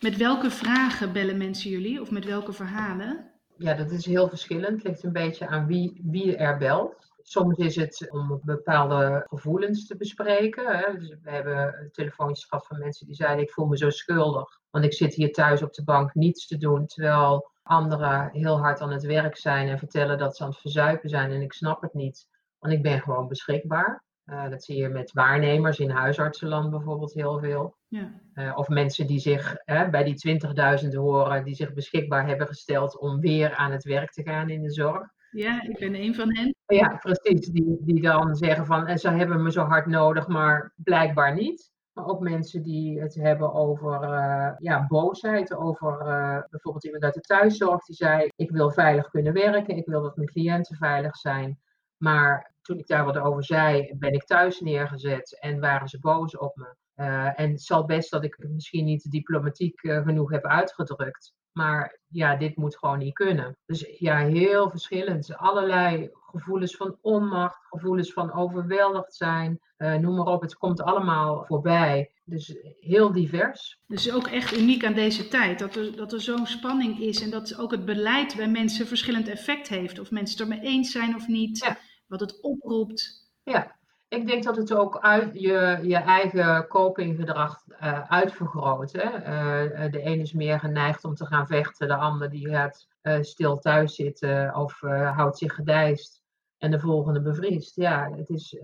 Met 0.00 0.16
welke 0.16 0.50
vragen 0.50 1.12
bellen 1.12 1.36
mensen 1.36 1.70
jullie 1.70 2.00
of 2.00 2.10
met 2.10 2.24
welke 2.24 2.52
verhalen? 2.52 3.30
Ja, 3.58 3.74
dat 3.74 3.90
is 3.90 4.06
heel 4.06 4.28
verschillend. 4.28 4.82
Het 4.82 4.82
ligt 4.82 5.02
een 5.02 5.12
beetje 5.12 5.46
aan 5.46 5.66
wie, 5.66 6.00
wie 6.04 6.36
er 6.36 6.58
belt. 6.58 7.14
Soms 7.28 7.56
is 7.56 7.76
het 7.76 8.10
om 8.10 8.40
bepaalde 8.42 9.26
gevoelens 9.28 9.86
te 9.86 9.96
bespreken. 9.96 10.78
Hè. 10.78 10.98
Dus 10.98 11.08
we 11.08 11.30
hebben 11.30 11.88
telefoontjes 11.92 12.44
gehad 12.44 12.66
van 12.66 12.78
mensen 12.78 13.06
die 13.06 13.14
zeiden: 13.14 13.44
Ik 13.44 13.50
voel 13.50 13.66
me 13.66 13.76
zo 13.76 13.90
schuldig. 13.90 14.60
Want 14.70 14.84
ik 14.84 14.92
zit 14.92 15.14
hier 15.14 15.32
thuis 15.32 15.62
op 15.62 15.72
de 15.72 15.84
bank 15.84 16.14
niets 16.14 16.46
te 16.46 16.56
doen. 16.56 16.86
Terwijl 16.86 17.50
anderen 17.62 18.30
heel 18.32 18.58
hard 18.58 18.80
aan 18.80 18.92
het 18.92 19.02
werk 19.02 19.36
zijn 19.36 19.68
en 19.68 19.78
vertellen 19.78 20.18
dat 20.18 20.36
ze 20.36 20.42
aan 20.42 20.48
het 20.48 20.58
verzuipen 20.58 21.08
zijn. 21.08 21.30
En 21.30 21.42
ik 21.42 21.52
snap 21.52 21.82
het 21.82 21.94
niet, 21.94 22.28
want 22.58 22.74
ik 22.74 22.82
ben 22.82 23.00
gewoon 23.00 23.28
beschikbaar. 23.28 24.04
Uh, 24.26 24.50
dat 24.50 24.64
zie 24.64 24.76
je 24.76 24.88
met 24.88 25.12
waarnemers 25.12 25.78
in 25.78 25.90
huisartsenland 25.90 26.70
bijvoorbeeld 26.70 27.12
heel 27.12 27.38
veel. 27.38 27.76
Ja. 27.88 28.20
Uh, 28.34 28.56
of 28.56 28.68
mensen 28.68 29.06
die 29.06 29.18
zich 29.18 29.56
uh, 29.64 29.88
bij 29.88 30.04
die 30.04 30.40
20.000 30.84 30.88
horen, 30.94 31.44
die 31.44 31.54
zich 31.54 31.72
beschikbaar 31.72 32.26
hebben 32.26 32.46
gesteld 32.46 32.98
om 32.98 33.20
weer 33.20 33.54
aan 33.54 33.72
het 33.72 33.84
werk 33.84 34.12
te 34.12 34.22
gaan 34.22 34.50
in 34.50 34.62
de 34.62 34.72
zorg. 34.72 35.14
Ja, 35.30 35.62
ik 35.62 35.78
ben 35.78 35.94
een 35.94 36.14
van 36.14 36.36
hen. 36.36 36.54
Ja, 36.66 36.96
precies. 36.96 37.46
Die, 37.46 37.78
die 37.80 38.00
dan 38.00 38.34
zeggen 38.34 38.66
van 38.66 38.98
ze 38.98 39.10
hebben 39.10 39.42
me 39.42 39.52
zo 39.52 39.64
hard 39.64 39.86
nodig, 39.86 40.28
maar 40.28 40.72
blijkbaar 40.76 41.34
niet. 41.34 41.74
Maar 41.92 42.06
ook 42.06 42.20
mensen 42.20 42.62
die 42.62 43.00
het 43.00 43.14
hebben 43.14 43.52
over 43.52 44.02
uh, 44.02 44.52
ja, 44.58 44.86
boosheid, 44.86 45.54
over 45.54 46.00
uh, 46.00 46.38
bijvoorbeeld 46.50 46.84
iemand 46.84 47.02
uit 47.02 47.14
de 47.14 47.20
thuiszorg 47.20 47.84
die 47.84 47.96
zei: 47.96 48.28
Ik 48.36 48.50
wil 48.50 48.70
veilig 48.70 49.08
kunnen 49.08 49.32
werken, 49.32 49.76
ik 49.76 49.86
wil 49.86 50.02
dat 50.02 50.16
mijn 50.16 50.28
cliënten 50.28 50.76
veilig 50.76 51.16
zijn. 51.16 51.60
Maar 51.96 52.54
toen 52.62 52.78
ik 52.78 52.86
daar 52.86 53.04
wat 53.04 53.18
over 53.18 53.44
zei, 53.44 53.94
ben 53.98 54.12
ik 54.12 54.24
thuis 54.24 54.60
neergezet 54.60 55.38
en 55.40 55.60
waren 55.60 55.88
ze 55.88 56.00
boos 56.00 56.36
op 56.36 56.56
me. 56.56 56.74
Uh, 56.96 57.40
en 57.40 57.50
het 57.50 57.62
zal 57.62 57.84
best 57.84 58.10
dat 58.10 58.24
ik 58.24 58.34
het 58.38 58.50
misschien 58.50 58.84
niet 58.84 59.10
diplomatiek 59.10 59.80
genoeg 59.80 60.30
heb 60.30 60.44
uitgedrukt. 60.44 61.34
Maar 61.52 61.98
ja, 62.06 62.36
dit 62.36 62.56
moet 62.56 62.78
gewoon 62.78 62.98
niet 62.98 63.14
kunnen. 63.14 63.56
Dus 63.66 63.98
ja, 63.98 64.18
heel 64.18 64.70
verschillend. 64.70 65.36
Allerlei 65.36 66.10
gevoelens 66.12 66.76
van 66.76 66.98
onmacht, 67.00 67.66
gevoelens 67.68 68.12
van 68.12 68.32
overweldigd 68.32 69.14
zijn. 69.14 69.60
Uh, 69.78 69.94
noem 69.94 70.16
maar 70.16 70.26
op, 70.26 70.40
het 70.40 70.56
komt 70.56 70.82
allemaal 70.82 71.44
voorbij. 71.44 72.10
Dus 72.24 72.56
heel 72.80 73.12
divers. 73.12 73.80
Dus 73.86 74.12
ook 74.12 74.26
echt 74.26 74.58
uniek 74.58 74.84
aan 74.84 74.94
deze 74.94 75.28
tijd. 75.28 75.58
Dat 75.58 75.76
er, 75.76 75.96
dat 75.96 76.12
er 76.12 76.20
zo'n 76.20 76.46
spanning 76.46 77.00
is 77.00 77.22
en 77.22 77.30
dat 77.30 77.58
ook 77.58 77.70
het 77.70 77.84
beleid 77.84 78.36
bij 78.36 78.48
mensen 78.48 78.86
verschillend 78.86 79.28
effect 79.28 79.68
heeft. 79.68 79.98
Of 79.98 80.10
mensen 80.10 80.38
het 80.38 80.52
ermee 80.52 80.70
eens 80.72 80.92
zijn 80.92 81.14
of 81.14 81.26
niet. 81.28 81.58
Ja. 81.58 81.78
Wat 82.06 82.20
het 82.20 82.40
oproept. 82.40 83.30
Ja, 83.42 83.76
Ik 84.16 84.26
denk 84.26 84.42
dat 84.44 84.56
het 84.56 84.74
ook 84.74 84.98
uit 85.00 85.40
je, 85.40 85.78
je 85.82 85.96
eigen 85.96 86.66
copinggedrag 86.66 87.64
uh, 87.68 88.10
uitvergroot. 88.10 88.92
Hè? 88.92 89.04
Uh, 89.04 89.92
de 89.92 90.04
een 90.04 90.20
is 90.20 90.32
meer 90.32 90.58
geneigd 90.58 91.04
om 91.04 91.14
te 91.14 91.26
gaan 91.26 91.46
vechten, 91.46 91.88
de 91.88 91.94
ander 91.96 92.30
die 92.30 92.48
gaat 92.48 92.88
stil 93.20 93.58
thuis 93.58 93.94
zitten 93.94 94.54
of 94.54 94.80
houdt 95.14 95.38
zich 95.38 95.54
gedijst 95.54 96.22
en 96.58 96.70
de 96.70 96.80
volgende 96.80 97.20
bevriest. 97.20 97.76
Ja, 97.76 98.10
het 98.16 98.28
is, 98.28 98.58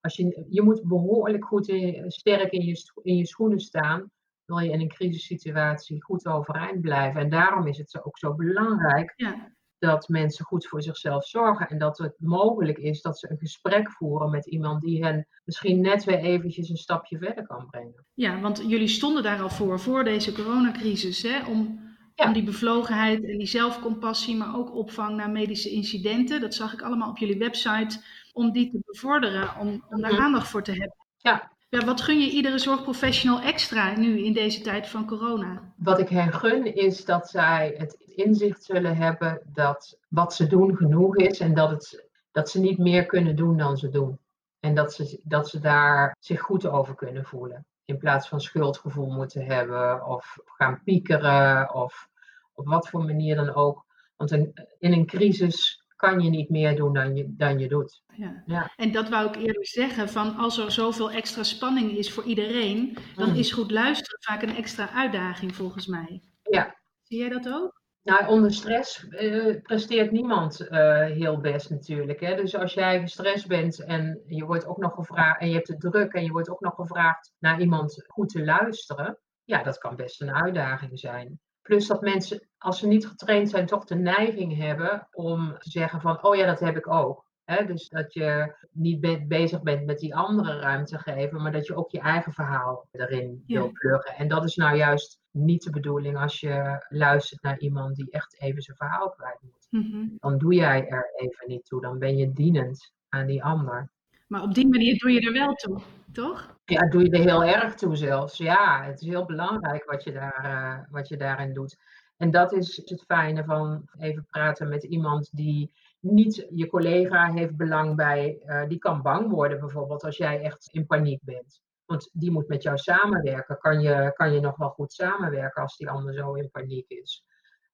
als 0.00 0.16
je, 0.16 0.46
je 0.48 0.62
moet 0.62 0.82
behoorlijk 0.82 1.44
goed 1.44 1.68
in, 1.68 2.10
sterk 2.10 2.52
in 2.52 2.64
je, 2.64 2.92
in 3.02 3.16
je 3.16 3.26
schoenen 3.26 3.60
staan, 3.60 4.10
wil 4.44 4.58
je 4.58 4.70
in 4.70 4.80
een 4.80 4.88
crisissituatie 4.88 6.02
goed 6.02 6.26
overeind 6.26 6.80
blijven. 6.80 7.20
En 7.20 7.30
daarom 7.30 7.66
is 7.66 7.78
het 7.78 8.04
ook 8.04 8.18
zo 8.18 8.34
belangrijk 8.34 9.12
ja 9.16 9.56
dat 9.78 10.08
mensen 10.08 10.44
goed 10.44 10.66
voor 10.66 10.82
zichzelf 10.82 11.26
zorgen 11.26 11.68
en 11.68 11.78
dat 11.78 11.98
het 11.98 12.14
mogelijk 12.18 12.78
is 12.78 13.02
dat 13.02 13.18
ze 13.18 13.30
een 13.30 13.38
gesprek 13.38 13.90
voeren 13.90 14.30
met 14.30 14.46
iemand 14.46 14.82
die 14.82 15.04
hen 15.04 15.26
misschien 15.44 15.80
net 15.80 16.04
weer 16.04 16.18
eventjes 16.18 16.68
een 16.68 16.76
stapje 16.76 17.18
verder 17.18 17.46
kan 17.46 17.66
brengen. 17.70 18.06
Ja, 18.14 18.40
want 18.40 18.62
jullie 18.66 18.88
stonden 18.88 19.22
daar 19.22 19.40
al 19.40 19.50
voor, 19.50 19.80
voor 19.80 20.04
deze 20.04 20.32
coronacrisis, 20.32 21.22
hè? 21.22 21.46
Om, 21.46 21.80
om 22.16 22.32
die 22.32 22.42
bevlogenheid 22.42 23.24
en 23.24 23.38
die 23.38 23.46
zelfcompassie, 23.46 24.36
maar 24.36 24.56
ook 24.56 24.74
opvang 24.74 25.16
naar 25.16 25.30
medische 25.30 25.70
incidenten. 25.70 26.40
Dat 26.40 26.54
zag 26.54 26.72
ik 26.72 26.82
allemaal 26.82 27.10
op 27.10 27.18
jullie 27.18 27.38
website, 27.38 28.02
om 28.32 28.52
die 28.52 28.70
te 28.70 28.78
bevorderen, 28.86 29.56
om, 29.60 29.84
om 29.88 30.00
daar 30.00 30.12
mhm. 30.12 30.22
aandacht 30.22 30.48
voor 30.48 30.62
te 30.62 30.70
hebben. 30.70 30.96
Ja, 31.16 31.52
ja, 31.68 31.84
wat 31.84 32.00
gun 32.00 32.20
je 32.20 32.30
iedere 32.30 32.58
zorgprofessional 32.58 33.40
extra 33.40 33.96
nu 33.96 34.24
in 34.24 34.32
deze 34.32 34.60
tijd 34.60 34.88
van 34.88 35.06
corona? 35.06 35.72
Wat 35.76 35.98
ik 35.98 36.08
hen 36.08 36.32
gun 36.32 36.74
is 36.74 37.04
dat 37.04 37.28
zij 37.28 37.74
het 37.76 37.92
inzicht 37.92 38.64
zullen 38.64 38.96
hebben 38.96 39.40
dat 39.46 39.98
wat 40.08 40.34
ze 40.34 40.46
doen 40.46 40.76
genoeg 40.76 41.16
is 41.16 41.40
en 41.40 41.54
dat, 41.54 41.70
het, 41.70 42.08
dat 42.32 42.50
ze 42.50 42.60
niet 42.60 42.78
meer 42.78 43.06
kunnen 43.06 43.36
doen 43.36 43.56
dan 43.56 43.76
ze 43.76 43.88
doen. 43.88 44.18
En 44.60 44.74
dat 44.74 44.92
ze, 44.92 45.20
dat 45.22 45.48
ze 45.48 45.60
daar 45.60 46.16
zich 46.20 46.40
goed 46.40 46.66
over 46.66 46.94
kunnen 46.94 47.24
voelen. 47.24 47.66
In 47.84 47.98
plaats 47.98 48.28
van 48.28 48.40
schuldgevoel 48.40 49.10
moeten 49.10 49.44
hebben 49.44 50.06
of 50.06 50.38
gaan 50.44 50.82
piekeren 50.84 51.74
of 51.74 52.08
op 52.52 52.66
wat 52.66 52.88
voor 52.88 53.04
manier 53.04 53.36
dan 53.36 53.54
ook. 53.54 53.84
Want 54.16 54.32
in 54.32 54.92
een 54.92 55.06
crisis 55.06 55.77
kan 55.98 56.20
je 56.20 56.30
niet 56.30 56.48
meer 56.48 56.76
doen 56.76 56.92
dan 56.92 57.16
je, 57.16 57.34
dan 57.36 57.58
je 57.58 57.68
doet. 57.68 58.02
Ja. 58.14 58.42
ja. 58.46 58.72
En 58.76 58.92
dat 58.92 59.08
wou 59.08 59.28
ik 59.28 59.36
eerder 59.36 59.66
zeggen, 59.66 60.08
van 60.08 60.36
als 60.36 60.58
er 60.58 60.70
zoveel 60.70 61.10
extra 61.10 61.42
spanning 61.42 61.90
is 61.90 62.12
voor 62.12 62.24
iedereen, 62.24 62.96
dan 63.14 63.28
mm. 63.30 63.36
is 63.36 63.52
goed 63.52 63.70
luisteren 63.70 64.18
vaak 64.20 64.42
een 64.42 64.56
extra 64.56 64.90
uitdaging 64.90 65.54
volgens 65.54 65.86
mij. 65.86 66.22
Ja. 66.42 66.76
Zie 67.02 67.18
jij 67.18 67.28
dat 67.28 67.48
ook? 67.48 67.82
Nou, 68.02 68.26
onder 68.26 68.52
stress 68.52 69.06
uh, 69.08 69.62
presteert 69.62 70.10
niemand 70.10 70.60
uh, 70.60 71.04
heel 71.04 71.40
best 71.40 71.70
natuurlijk. 71.70 72.20
Hè? 72.20 72.34
Dus 72.34 72.56
als 72.56 72.74
jij 72.74 73.00
gestrest 73.00 73.46
bent 73.46 73.84
en 73.84 74.22
je 74.26 74.44
wordt 74.44 74.66
ook 74.66 74.78
nog 74.78 74.94
gevraagd 74.94 75.40
en 75.40 75.48
je 75.48 75.54
hebt 75.54 75.68
het 75.68 75.80
druk 75.80 76.12
en 76.12 76.24
je 76.24 76.30
wordt 76.30 76.50
ook 76.50 76.60
nog 76.60 76.74
gevraagd 76.74 77.32
naar 77.38 77.60
iemand 77.60 78.04
goed 78.06 78.28
te 78.28 78.44
luisteren, 78.44 79.18
ja, 79.44 79.62
dat 79.62 79.78
kan 79.78 79.96
best 79.96 80.20
een 80.20 80.34
uitdaging 80.34 80.98
zijn. 80.98 81.40
Plus 81.68 81.86
dat 81.86 82.00
mensen, 82.00 82.48
als 82.58 82.78
ze 82.78 82.86
niet 82.86 83.06
getraind 83.06 83.50
zijn, 83.50 83.66
toch 83.66 83.84
de 83.84 83.94
neiging 83.94 84.56
hebben 84.56 85.08
om 85.12 85.58
te 85.58 85.70
zeggen 85.70 86.00
van, 86.00 86.22
oh 86.22 86.36
ja, 86.36 86.46
dat 86.46 86.60
heb 86.60 86.76
ik 86.76 86.88
ook. 86.88 87.26
dus 87.66 87.88
dat 87.88 88.12
je 88.12 88.56
niet 88.72 89.28
bezig 89.28 89.62
bent 89.62 89.86
met 89.86 89.98
die 89.98 90.14
andere 90.14 90.58
ruimte 90.58 90.98
geven, 90.98 91.42
maar 91.42 91.52
dat 91.52 91.66
je 91.66 91.76
ook 91.76 91.90
je 91.90 92.00
eigen 92.00 92.32
verhaal 92.32 92.88
erin 92.90 93.44
wil 93.46 93.70
pluggen. 93.72 94.14
En 94.14 94.28
dat 94.28 94.44
is 94.44 94.56
nou 94.56 94.76
juist 94.76 95.20
niet 95.30 95.62
de 95.62 95.70
bedoeling 95.70 96.16
als 96.16 96.40
je 96.40 96.86
luistert 96.88 97.42
naar 97.42 97.58
iemand 97.58 97.96
die 97.96 98.10
echt 98.10 98.40
even 98.40 98.62
zijn 98.62 98.76
verhaal 98.76 99.10
kwijt 99.10 99.38
moet. 99.40 99.66
Mhm. 99.70 100.06
Dan 100.18 100.38
doe 100.38 100.54
jij 100.54 100.88
er 100.88 101.10
even 101.14 101.48
niet 101.48 101.64
toe, 101.64 101.80
dan 101.80 101.98
ben 101.98 102.16
je 102.16 102.32
dienend 102.32 102.92
aan 103.08 103.26
die 103.26 103.44
ander. 103.44 103.90
Maar 104.28 104.42
op 104.42 104.54
die 104.54 104.68
manier 104.68 104.98
doe 104.98 105.10
je 105.10 105.20
er 105.20 105.32
wel 105.32 105.52
toe, 105.52 105.80
toch? 106.12 106.56
Ja, 106.64 106.88
doe 106.88 107.02
je 107.02 107.10
er 107.10 107.18
heel 107.18 107.44
erg 107.44 107.74
toe 107.74 107.96
zelfs. 107.96 108.36
Ja, 108.36 108.84
het 108.84 109.00
is 109.00 109.08
heel 109.08 109.24
belangrijk 109.24 109.84
wat 109.84 110.04
je, 110.04 110.12
daar, 110.12 110.44
uh, 110.44 110.90
wat 110.90 111.08
je 111.08 111.16
daarin 111.16 111.52
doet. 111.52 111.76
En 112.16 112.30
dat 112.30 112.52
is 112.52 112.76
het 112.76 113.04
fijne 113.06 113.44
van 113.44 113.88
even 113.98 114.26
praten 114.30 114.68
met 114.68 114.82
iemand 114.82 115.28
die 115.32 115.72
niet 116.00 116.46
je 116.50 116.66
collega 116.66 117.32
heeft 117.32 117.56
belang 117.56 117.96
bij. 117.96 118.42
Uh, 118.44 118.68
die 118.68 118.78
kan 118.78 119.02
bang 119.02 119.30
worden 119.30 119.60
bijvoorbeeld 119.60 120.04
als 120.04 120.16
jij 120.16 120.40
echt 120.40 120.68
in 120.72 120.86
paniek 120.86 121.20
bent. 121.22 121.60
Want 121.84 122.10
die 122.12 122.30
moet 122.30 122.48
met 122.48 122.62
jou 122.62 122.76
samenwerken. 122.76 123.58
Kan 123.58 123.80
je, 123.80 124.12
kan 124.14 124.32
je 124.32 124.40
nog 124.40 124.56
wel 124.56 124.70
goed 124.70 124.92
samenwerken 124.92 125.62
als 125.62 125.76
die 125.76 125.90
ander 125.90 126.14
zo 126.14 126.34
in 126.34 126.50
paniek 126.50 126.88
is? 126.88 127.24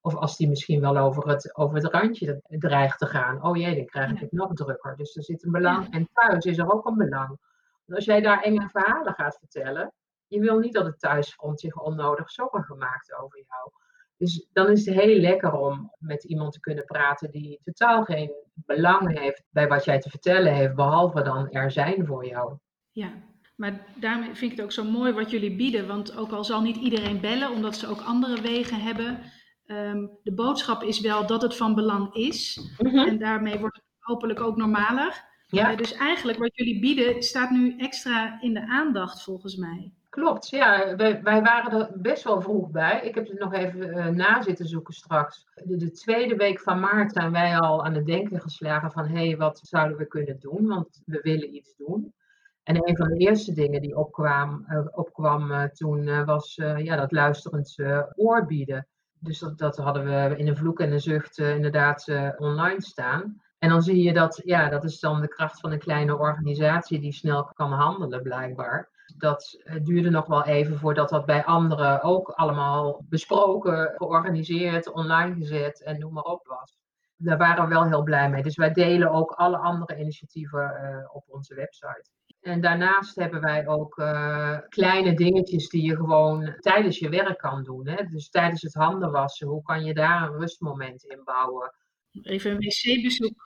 Of 0.04 0.14
als 0.14 0.36
die 0.36 0.48
misschien 0.48 0.80
wel 0.80 0.96
over 0.96 1.28
het, 1.28 1.56
over 1.56 1.76
het 1.76 1.84
randje 1.84 2.42
dreigt 2.48 2.98
te 2.98 3.06
gaan. 3.06 3.44
Oh 3.44 3.56
jee, 3.56 3.74
dan 3.74 3.84
krijg 3.84 4.10
ik 4.10 4.18
het 4.18 4.32
nog 4.32 4.52
drukker. 4.52 4.96
Dus 4.96 5.16
er 5.16 5.22
zit 5.22 5.44
een 5.44 5.50
belang. 5.50 5.92
En 5.92 6.08
thuis 6.12 6.44
is 6.44 6.58
er 6.58 6.72
ook 6.72 6.86
een 6.86 6.96
belang. 6.96 7.28
Want 7.28 7.98
als 7.98 8.04
jij 8.04 8.20
daar 8.20 8.42
enge 8.42 8.68
verhalen 8.68 9.14
gaat 9.14 9.38
vertellen, 9.38 9.92
je 10.26 10.40
wil 10.40 10.58
niet 10.58 10.72
dat 10.72 10.84
het 10.84 11.00
thuisfront 11.00 11.60
zich 11.60 11.80
onnodig 11.80 12.30
zorgen 12.30 12.78
maakt 12.78 13.14
over 13.14 13.44
jou. 13.48 13.70
Dus 14.16 14.48
dan 14.52 14.70
is 14.70 14.86
het 14.86 14.94
heel 14.94 15.20
lekker 15.20 15.52
om 15.52 15.92
met 15.98 16.24
iemand 16.24 16.52
te 16.52 16.60
kunnen 16.60 16.84
praten 16.84 17.30
die 17.30 17.60
totaal 17.64 18.04
geen 18.04 18.32
belang 18.54 19.18
heeft 19.18 19.42
bij 19.50 19.68
wat 19.68 19.84
jij 19.84 20.00
te 20.00 20.10
vertellen 20.10 20.54
heeft, 20.54 20.74
behalve 20.74 21.22
dan 21.22 21.50
er 21.50 21.70
zijn 21.70 22.06
voor 22.06 22.26
jou. 22.26 22.56
Ja, 22.90 23.12
maar 23.56 23.86
daarmee 23.96 24.34
vind 24.34 24.50
ik 24.50 24.56
het 24.56 24.66
ook 24.66 24.72
zo 24.72 24.84
mooi 24.84 25.12
wat 25.12 25.30
jullie 25.30 25.56
bieden. 25.56 25.86
Want 25.86 26.16
ook 26.16 26.32
al 26.32 26.44
zal 26.44 26.62
niet 26.62 26.76
iedereen 26.76 27.20
bellen, 27.20 27.50
omdat 27.50 27.76
ze 27.76 27.88
ook 27.88 28.00
andere 28.00 28.40
wegen 28.40 28.80
hebben, 28.80 29.18
Ehm, 29.66 30.06
de 30.22 30.34
boodschap 30.34 30.82
is 30.82 31.00
wel 31.00 31.26
dat 31.26 31.42
het 31.42 31.56
van 31.56 31.74
belang 31.74 32.14
is. 32.14 32.68
Mhm. 32.78 32.98
En 32.98 33.18
daarmee 33.18 33.58
wordt 33.58 33.76
het 33.76 33.84
hopelijk 33.98 34.40
ook 34.40 34.56
normaler. 34.56 35.24
Ja. 35.46 35.70
Uh, 35.70 35.76
dus 35.76 35.92
eigenlijk 35.92 36.38
wat 36.38 36.56
jullie 36.56 36.80
bieden 36.80 37.22
staat 37.22 37.50
nu 37.50 37.76
extra 37.78 38.40
in 38.40 38.54
de 38.54 38.66
aandacht 38.68 39.22
volgens 39.22 39.56
mij. 39.56 39.92
Klopt, 40.08 40.48
ja. 40.48 40.96
Wij, 40.96 41.22
wij 41.22 41.42
waren 41.42 41.80
er 41.80 41.90
best 42.00 42.24
wel 42.24 42.40
vroeg 42.40 42.70
bij. 42.70 43.00
Ik 43.00 43.14
heb 43.14 43.28
het 43.28 43.38
nog 43.38 43.52
even 43.52 43.86
uh, 43.86 44.06
na 44.06 44.42
zitten 44.42 44.66
zoeken 44.66 44.94
straks. 44.94 45.46
De, 45.54 45.76
de, 45.76 45.90
tweede 45.90 46.36
week 46.36 46.60
van 46.60 46.80
maart 46.80 47.12
zijn 47.12 47.32
wij 47.32 47.58
al 47.58 47.84
aan 47.84 47.94
het 47.94 48.06
denken 48.06 48.40
geslagen 48.40 48.90
van... 48.90 49.06
hé, 49.06 49.26
hey, 49.26 49.36
wat 49.36 49.60
zouden 49.62 49.98
we 49.98 50.06
kunnen 50.06 50.40
doen? 50.40 50.66
Want 50.66 51.02
we 51.04 51.20
willen 51.22 51.54
iets 51.54 51.76
doen. 51.76 52.14
En 52.62 52.88
een 52.88 52.96
van 52.96 53.08
de 53.08 53.16
eerste 53.16 53.52
dingen 53.52 53.80
die 53.80 53.96
opkwam, 53.96 54.64
uh, 54.68 54.86
opkwam 54.90 55.70
toen 55.72 56.24
was 56.24 56.54
ja, 56.54 56.96
dat 56.96 57.12
luisterend 57.12 57.76
oor 58.16 58.46
bieden. 58.46 58.86
Dus 59.24 59.38
dat, 59.38 59.58
dat 59.58 59.76
hadden 59.76 60.04
we 60.04 60.36
in 60.36 60.48
een 60.48 60.56
vloek 60.56 60.80
en 60.80 60.92
een 60.92 61.00
zucht 61.00 61.38
uh, 61.38 61.54
inderdaad 61.54 62.08
uh, 62.08 62.30
online 62.36 62.82
staan. 62.82 63.42
En 63.58 63.68
dan 63.68 63.82
zie 63.82 64.02
je 64.02 64.12
dat, 64.12 64.40
ja, 64.44 64.68
dat 64.68 64.84
is 64.84 65.00
dan 65.00 65.20
de 65.20 65.28
kracht 65.28 65.60
van 65.60 65.72
een 65.72 65.78
kleine 65.78 66.18
organisatie 66.18 67.00
die 67.00 67.12
snel 67.12 67.44
kan 67.44 67.72
handelen, 67.72 68.22
blijkbaar. 68.22 68.90
Dat 69.16 69.60
uh, 69.64 69.84
duurde 69.84 70.10
nog 70.10 70.26
wel 70.26 70.44
even 70.44 70.78
voordat 70.78 71.08
dat 71.08 71.26
bij 71.26 71.44
anderen 71.44 72.02
ook 72.02 72.28
allemaal 72.28 73.04
besproken, 73.08 73.92
georganiseerd, 73.96 74.92
online 74.92 75.34
gezet 75.34 75.82
en 75.82 75.98
noem 75.98 76.12
maar 76.12 76.22
op 76.22 76.46
was. 76.46 76.78
Daar 77.16 77.38
waren 77.38 77.64
we 77.64 77.74
wel 77.74 77.86
heel 77.86 78.02
blij 78.02 78.30
mee. 78.30 78.42
Dus 78.42 78.56
wij 78.56 78.72
delen 78.72 79.10
ook 79.10 79.30
alle 79.30 79.56
andere 79.56 79.98
initiatieven 79.98 81.08
op 81.12 81.24
onze 81.26 81.54
website. 81.54 82.10
En 82.44 82.60
daarnaast 82.60 83.16
hebben 83.16 83.40
wij 83.40 83.66
ook 83.66 83.98
uh, 83.98 84.58
kleine 84.68 85.14
dingetjes 85.14 85.68
die 85.68 85.82
je 85.82 85.96
gewoon 85.96 86.54
tijdens 86.58 86.98
je 86.98 87.08
werk 87.08 87.38
kan 87.38 87.62
doen. 87.62 87.88
Hè? 87.88 88.04
Dus 88.04 88.28
tijdens 88.28 88.62
het 88.62 88.74
handen 88.74 89.10
wassen, 89.10 89.46
hoe 89.46 89.62
kan 89.62 89.84
je 89.84 89.94
daar 89.94 90.22
een 90.22 90.38
rustmoment 90.38 91.04
in 91.04 91.20
bouwen? 91.24 91.74
Even 92.22 92.50
een 92.50 92.56
wc-bezoek. 92.56 93.42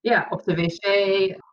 Ja, 0.00 0.26
op 0.30 0.42
de 0.42 0.54
wc, 0.54 0.84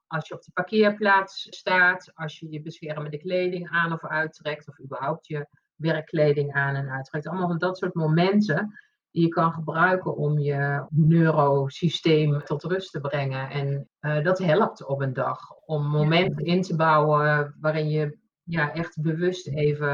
als 0.07 0.27
je 0.27 0.33
op 0.33 0.43
de 0.43 0.51
parkeerplaats 0.53 1.47
staat, 1.49 2.11
als 2.13 2.39
je 2.39 2.49
je 2.49 2.61
beschermende 2.61 3.17
kleding 3.17 3.69
aan 3.69 3.93
of 3.93 4.05
uittrekt, 4.05 4.67
of 4.67 4.79
überhaupt 4.79 5.27
je 5.27 5.47
werkkleding 5.75 6.53
aan 6.53 6.75
en 6.75 6.89
uittrekt. 6.89 7.27
Allemaal 7.27 7.47
van 7.47 7.57
dat 7.57 7.77
soort 7.77 7.93
momenten 7.93 8.79
die 9.17 9.25
je 9.25 9.33
kan 9.33 9.51
gebruiken 9.51 10.15
om 10.15 10.39
je 10.39 10.85
neurosysteem 10.89 12.43
tot 12.43 12.63
rust 12.63 12.91
te 12.91 12.99
brengen. 12.99 13.49
En 13.49 13.89
uh, 14.01 14.23
dat 14.23 14.39
helpt 14.39 14.85
op 14.85 15.01
een 15.01 15.13
dag 15.13 15.39
om 15.65 15.87
momenten 15.87 16.45
in 16.45 16.61
te 16.61 16.75
bouwen 16.75 17.55
waarin 17.59 17.89
je 17.89 18.17
ja, 18.43 18.73
echt 18.73 19.01
bewust 19.01 19.47
even 19.47 19.87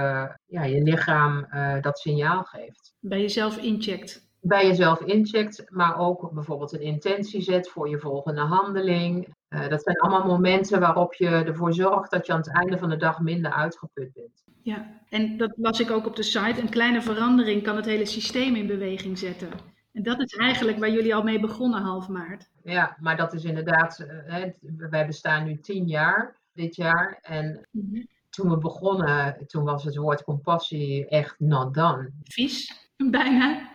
ja, 0.45 0.63
je 0.63 0.81
lichaam 0.81 1.47
uh, 1.53 1.81
dat 1.81 1.99
signaal 1.99 2.43
geeft. 2.43 2.93
Bij 2.99 3.21
jezelf 3.21 3.57
incheckt. 3.57 4.31
Bij 4.39 4.67
jezelf 4.67 5.01
incheckt, 5.01 5.63
maar 5.69 5.97
ook 5.97 6.31
bijvoorbeeld 6.33 6.73
een 6.73 6.81
intentie 6.81 7.41
zet 7.41 7.69
voor 7.69 7.89
je 7.89 7.99
volgende 7.99 8.41
handeling. 8.41 9.32
Uh, 9.53 9.67
dat 9.67 9.83
zijn 9.83 9.99
allemaal 9.99 10.25
momenten 10.25 10.79
waarop 10.79 11.13
je 11.13 11.27
ervoor 11.27 11.73
zorgt 11.73 12.11
dat 12.11 12.25
je 12.25 12.31
aan 12.31 12.39
het 12.39 12.53
einde 12.53 12.77
van 12.77 12.89
de 12.89 12.97
dag 12.97 13.19
minder 13.19 13.51
uitgeput 13.51 14.13
bent. 14.13 14.43
Ja, 14.61 15.01
en 15.09 15.37
dat 15.37 15.53
las 15.55 15.79
ik 15.79 15.91
ook 15.91 16.05
op 16.05 16.15
de 16.15 16.23
site. 16.23 16.61
Een 16.61 16.69
kleine 16.69 17.01
verandering 17.01 17.63
kan 17.63 17.75
het 17.75 17.85
hele 17.85 18.05
systeem 18.05 18.55
in 18.55 18.67
beweging 18.67 19.17
zetten. 19.17 19.49
En 19.91 20.03
dat 20.03 20.19
is 20.19 20.35
eigenlijk 20.35 20.79
waar 20.79 20.91
jullie 20.91 21.15
al 21.15 21.23
mee 21.23 21.39
begonnen 21.39 21.81
half 21.81 22.07
maart. 22.07 22.49
Ja, 22.63 22.97
maar 22.99 23.17
dat 23.17 23.33
is 23.33 23.43
inderdaad, 23.43 24.05
hè, 24.07 24.51
wij 24.89 25.05
bestaan 25.05 25.43
nu 25.43 25.59
tien 25.59 25.87
jaar 25.87 26.35
dit 26.53 26.75
jaar. 26.75 27.19
En 27.21 27.67
mhm. 27.71 28.03
toen 28.29 28.49
we 28.49 28.57
begonnen, 28.57 29.37
toen 29.47 29.63
was 29.63 29.83
het 29.83 29.95
woord 29.95 30.23
compassie 30.23 31.07
echt 31.07 31.35
not 31.39 31.73
done. 31.73 32.11
Vies, 32.23 32.89
bijna. 32.97 33.69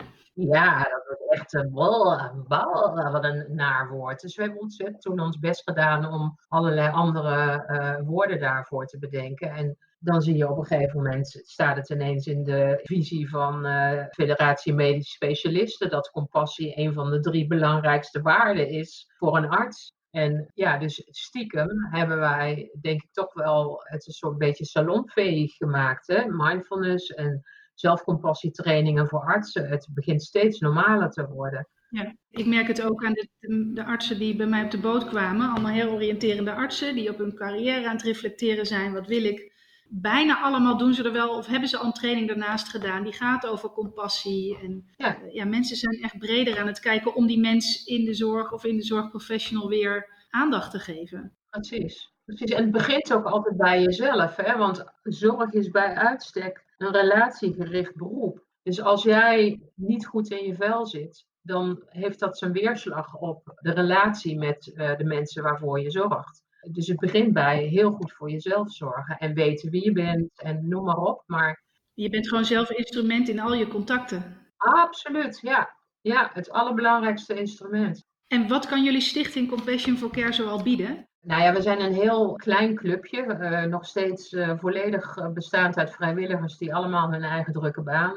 Ja, 0.47 0.83
dat 0.83 1.05
wordt 1.07 1.31
echt 1.31 1.53
een 1.53 1.71
bal, 1.71 2.31
bal, 2.47 2.93
wat 3.11 3.23
een 3.23 3.45
naar 3.49 3.89
woord. 3.89 4.21
Dus 4.21 4.35
we 4.35 4.41
hebben 4.41 4.61
ontzettend 4.61 5.01
toen 5.01 5.19
ons 5.19 5.39
best 5.39 5.63
gedaan 5.63 6.13
om 6.13 6.37
allerlei 6.47 6.91
andere 6.91 7.65
uh, 7.67 8.07
woorden 8.07 8.39
daarvoor 8.39 8.85
te 8.85 8.99
bedenken. 8.99 9.51
En 9.51 9.77
dan 9.99 10.21
zie 10.21 10.37
je 10.37 10.49
op 10.49 10.57
een 10.57 10.65
gegeven 10.65 11.03
moment, 11.03 11.41
staat 11.45 11.75
het 11.75 11.89
ineens 11.89 12.27
in 12.27 12.43
de 12.43 12.79
visie 12.83 13.29
van 13.29 13.65
uh, 13.65 14.03
Federatie 14.09 14.73
Medische 14.73 15.13
Specialisten, 15.13 15.89
dat 15.89 16.11
compassie 16.11 16.77
een 16.77 16.93
van 16.93 17.11
de 17.11 17.19
drie 17.19 17.47
belangrijkste 17.47 18.21
waarden 18.21 18.69
is 18.69 19.11
voor 19.17 19.37
een 19.37 19.49
arts. 19.49 19.93
En 20.11 20.51
ja, 20.53 20.77
dus 20.77 21.07
stiekem 21.09 21.87
hebben 21.91 22.19
wij, 22.19 22.71
denk 22.81 23.01
ik, 23.01 23.11
toch 23.11 23.33
wel 23.33 23.81
het 23.83 24.07
een 24.07 24.13
soort 24.13 24.37
beetje 24.37 24.65
salonveeg 24.65 25.55
gemaakt. 25.55 26.07
Hè? 26.07 26.25
Mindfulness 26.27 27.09
en 27.09 27.43
zelfcompassietrainingen 27.79 29.07
voor 29.07 29.19
artsen. 29.19 29.69
Het 29.69 29.87
begint 29.89 30.23
steeds 30.23 30.59
normaler 30.59 31.09
te 31.09 31.27
worden. 31.27 31.67
Ja, 31.89 32.15
ik 32.29 32.45
merk 32.45 32.67
het 32.67 32.81
ook 32.81 33.05
aan 33.05 33.13
de, 33.13 33.27
de, 33.73 33.85
artsen 33.85 34.19
die 34.19 34.35
bij 34.35 34.47
mij 34.47 34.63
op 34.63 34.71
de 34.71 34.79
boot 34.79 35.05
kwamen. 35.05 35.49
Allemaal 35.49 35.71
heel 35.71 35.91
oriënterende 35.91 36.53
artsen 36.53 36.95
die 36.95 37.09
op 37.09 37.17
hun 37.17 37.35
carrière 37.35 37.87
aan 37.87 37.95
het 37.95 38.05
reflecteren 38.05 38.65
zijn. 38.65 38.93
Wat 38.93 39.07
wil 39.07 39.23
ik? 39.23 39.57
Bijna 39.91 40.41
allemaal 40.41 40.77
doen 40.77 40.93
ze 40.93 41.03
er 41.03 41.11
wel 41.11 41.29
of 41.29 41.47
hebben 41.47 41.69
ze 41.69 41.77
al 41.77 41.85
een 41.85 41.93
training 41.93 42.27
daarnaast 42.27 42.69
gedaan. 42.69 43.03
Die 43.03 43.13
gaat 43.13 43.47
over 43.47 43.69
compassie. 43.69 44.57
En 44.59 44.89
ja. 44.97 45.17
ja, 45.31 45.45
mensen 45.45 45.75
zijn 45.75 46.01
echt 46.01 46.17
breder 46.17 46.59
aan 46.59 46.67
het 46.67 46.79
kijken 46.79 47.15
om 47.15 47.27
die 47.27 47.39
mens 47.39 47.83
in 47.85 48.05
de 48.05 48.13
zorg 48.13 48.51
of 48.51 48.63
in 48.63 48.75
de 48.75 48.83
zorgprofessional 48.83 49.67
weer 49.67 50.09
aandacht 50.29 50.71
te 50.71 50.79
geven. 50.79 51.33
Precies. 51.49 52.13
Precies. 52.25 52.51
En 52.51 52.63
het 52.63 52.71
begint 52.71 53.13
ook 53.13 53.25
altijd 53.25 53.57
bij 53.57 53.81
jezelf. 53.81 54.35
Hè? 54.35 54.57
Want 54.57 54.83
zorg 55.03 55.51
is 55.51 55.69
bij 55.69 55.93
uitstek 55.95 56.67
een 56.79 56.91
relatiegericht 56.91 57.95
beroep. 57.95 58.43
Dus 58.63 58.81
als 58.81 59.03
jij 59.03 59.61
niet 59.75 60.05
goed 60.05 60.31
in 60.31 60.45
je 60.45 60.55
vel 60.55 60.85
zit, 60.85 61.25
dan 61.41 61.83
heeft 61.85 62.19
dat 62.19 62.37
zijn 62.37 62.51
weerslag 62.51 63.15
op 63.15 63.57
de 63.61 63.71
relatie 63.71 64.37
met 64.37 64.71
uh, 64.73 64.97
de 64.97 65.03
mensen 65.03 65.43
waarvoor 65.43 65.79
je 65.79 65.91
zorgt. 65.91 66.43
Dus 66.71 66.87
het 66.87 66.97
begint 66.97 67.33
bij 67.33 67.63
heel 67.63 67.91
goed 67.91 68.13
voor 68.13 68.31
jezelf 68.31 68.71
zorgen 68.71 69.17
en 69.17 69.33
weten 69.33 69.69
wie 69.69 69.83
je 69.83 69.91
bent 69.91 70.41
en 70.41 70.67
noem 70.67 70.83
maar 70.83 70.97
op. 70.97 71.23
Maar 71.25 71.63
je 71.93 72.09
bent 72.09 72.27
gewoon 72.27 72.45
zelf 72.45 72.71
instrument 72.71 73.29
in 73.29 73.39
al 73.39 73.53
je 73.53 73.67
contacten. 73.67 74.37
Absoluut, 74.57 75.39
ja. 75.41 75.77
Ja, 76.01 76.29
het 76.33 76.49
allerbelangrijkste 76.49 77.33
instrument. 77.33 78.05
En 78.27 78.47
wat 78.47 78.67
kan 78.67 78.83
jullie 78.83 79.01
stichting 79.01 79.49
Compassion 79.49 79.97
for 79.97 80.11
Care 80.11 80.33
zoal 80.33 80.63
bieden? 80.63 81.09
Nou 81.29 81.41
ja, 81.41 81.53
we 81.53 81.61
zijn 81.61 81.81
een 81.81 81.93
heel 81.93 82.33
klein 82.33 82.75
clubje, 82.75 83.25
uh, 83.25 83.63
nog 83.63 83.85
steeds 83.85 84.31
uh, 84.33 84.57
volledig 84.57 85.17
eh, 85.17 85.29
bestaand 85.29 85.77
uit 85.77 85.91
vrijwilligers 85.91 86.57
die 86.57 86.75
allemaal 86.75 87.11
hun 87.11 87.23
eigen 87.23 87.53
drukke 87.53 87.81
baan 87.81 88.15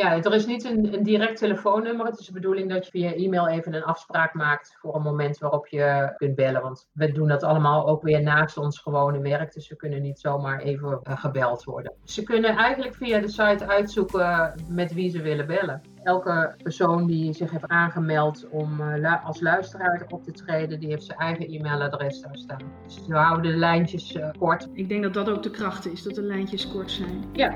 Ja, 0.02 0.24
er 0.24 0.34
is 0.34 0.46
niet 0.46 0.64
een, 0.64 0.94
een 0.94 1.04
direct 1.04 1.38
telefoonnummer. 1.38 2.06
Het 2.06 2.20
is 2.20 2.26
de 2.26 2.32
bedoeling 2.32 2.70
dat 2.70 2.86
je 2.86 2.92
via 2.92 3.14
e-mail 3.14 3.48
even 3.48 3.74
een 3.74 3.84
afspraak 3.84 4.34
maakt 4.34 4.78
voor 4.80 4.96
een 4.96 5.02
moment 5.02 5.38
waarop 5.38 5.68
je 5.68 6.14
kunt 6.18 6.36
bellen. 6.36 6.62
Want 6.62 6.88
we 6.92 7.12
doen 7.12 7.28
dat 7.28 7.44
allemaal 7.44 7.88
ook 7.88 8.02
weer 8.02 8.22
naast 8.22 8.58
ons 8.58 8.80
gewone 8.80 9.20
werk, 9.20 9.54
dus 9.54 9.70
we 9.70 9.76
kunnen 9.76 10.02
niet 10.02 10.20
zomaar 10.20 10.60
even 10.60 11.00
uh, 11.04 11.18
gebeld 11.18 11.64
worden. 11.64 11.94
Ze 12.04 12.24
kunnen 12.24 12.56
eigenlijk 12.56 12.96
via 12.96 13.20
de 13.20 13.28
site 13.28 13.68
uitzoeken 13.68 14.54
met 14.70 14.94
wie 14.94 15.10
ze 15.10 15.22
willen 15.22 15.48
bellen 15.48 15.82
elke 16.04 16.56
persoon 16.64 17.08
die 17.08 17.34
zich 17.34 17.52
heeft 17.52 17.68
aangemeld 17.68 18.48
om 18.50 18.82
uh, 18.82 19.26
als 19.26 19.42
luisteraar 19.42 20.06
op 20.10 20.24
te 20.24 20.32
treden, 20.32 20.80
die 20.80 20.90
heeft 20.90 21.04
zijn 21.04 21.20
eigen 21.20 21.48
e-mailadres 21.48 22.22
daar 22.22 22.38
staan. 22.38 22.72
Dus 22.86 23.08
we 23.08 23.16
houden 23.16 23.52
de 23.52 23.58
lijntjes 23.58 24.16
uh, 24.16 24.30
kort. 24.40 24.68
Ik 24.74 24.90
denk 24.90 25.04
dat 25.04 25.14
dat 25.14 25.30
ook 25.30 25.44
de 25.44 25.52
kracht 25.52 25.92
is, 25.92 26.04
dat 26.04 26.16
de 26.16 26.22
lijntjes 26.22 26.68
kort 26.68 26.92
zijn. 26.92 27.26
Ja. 27.34 27.56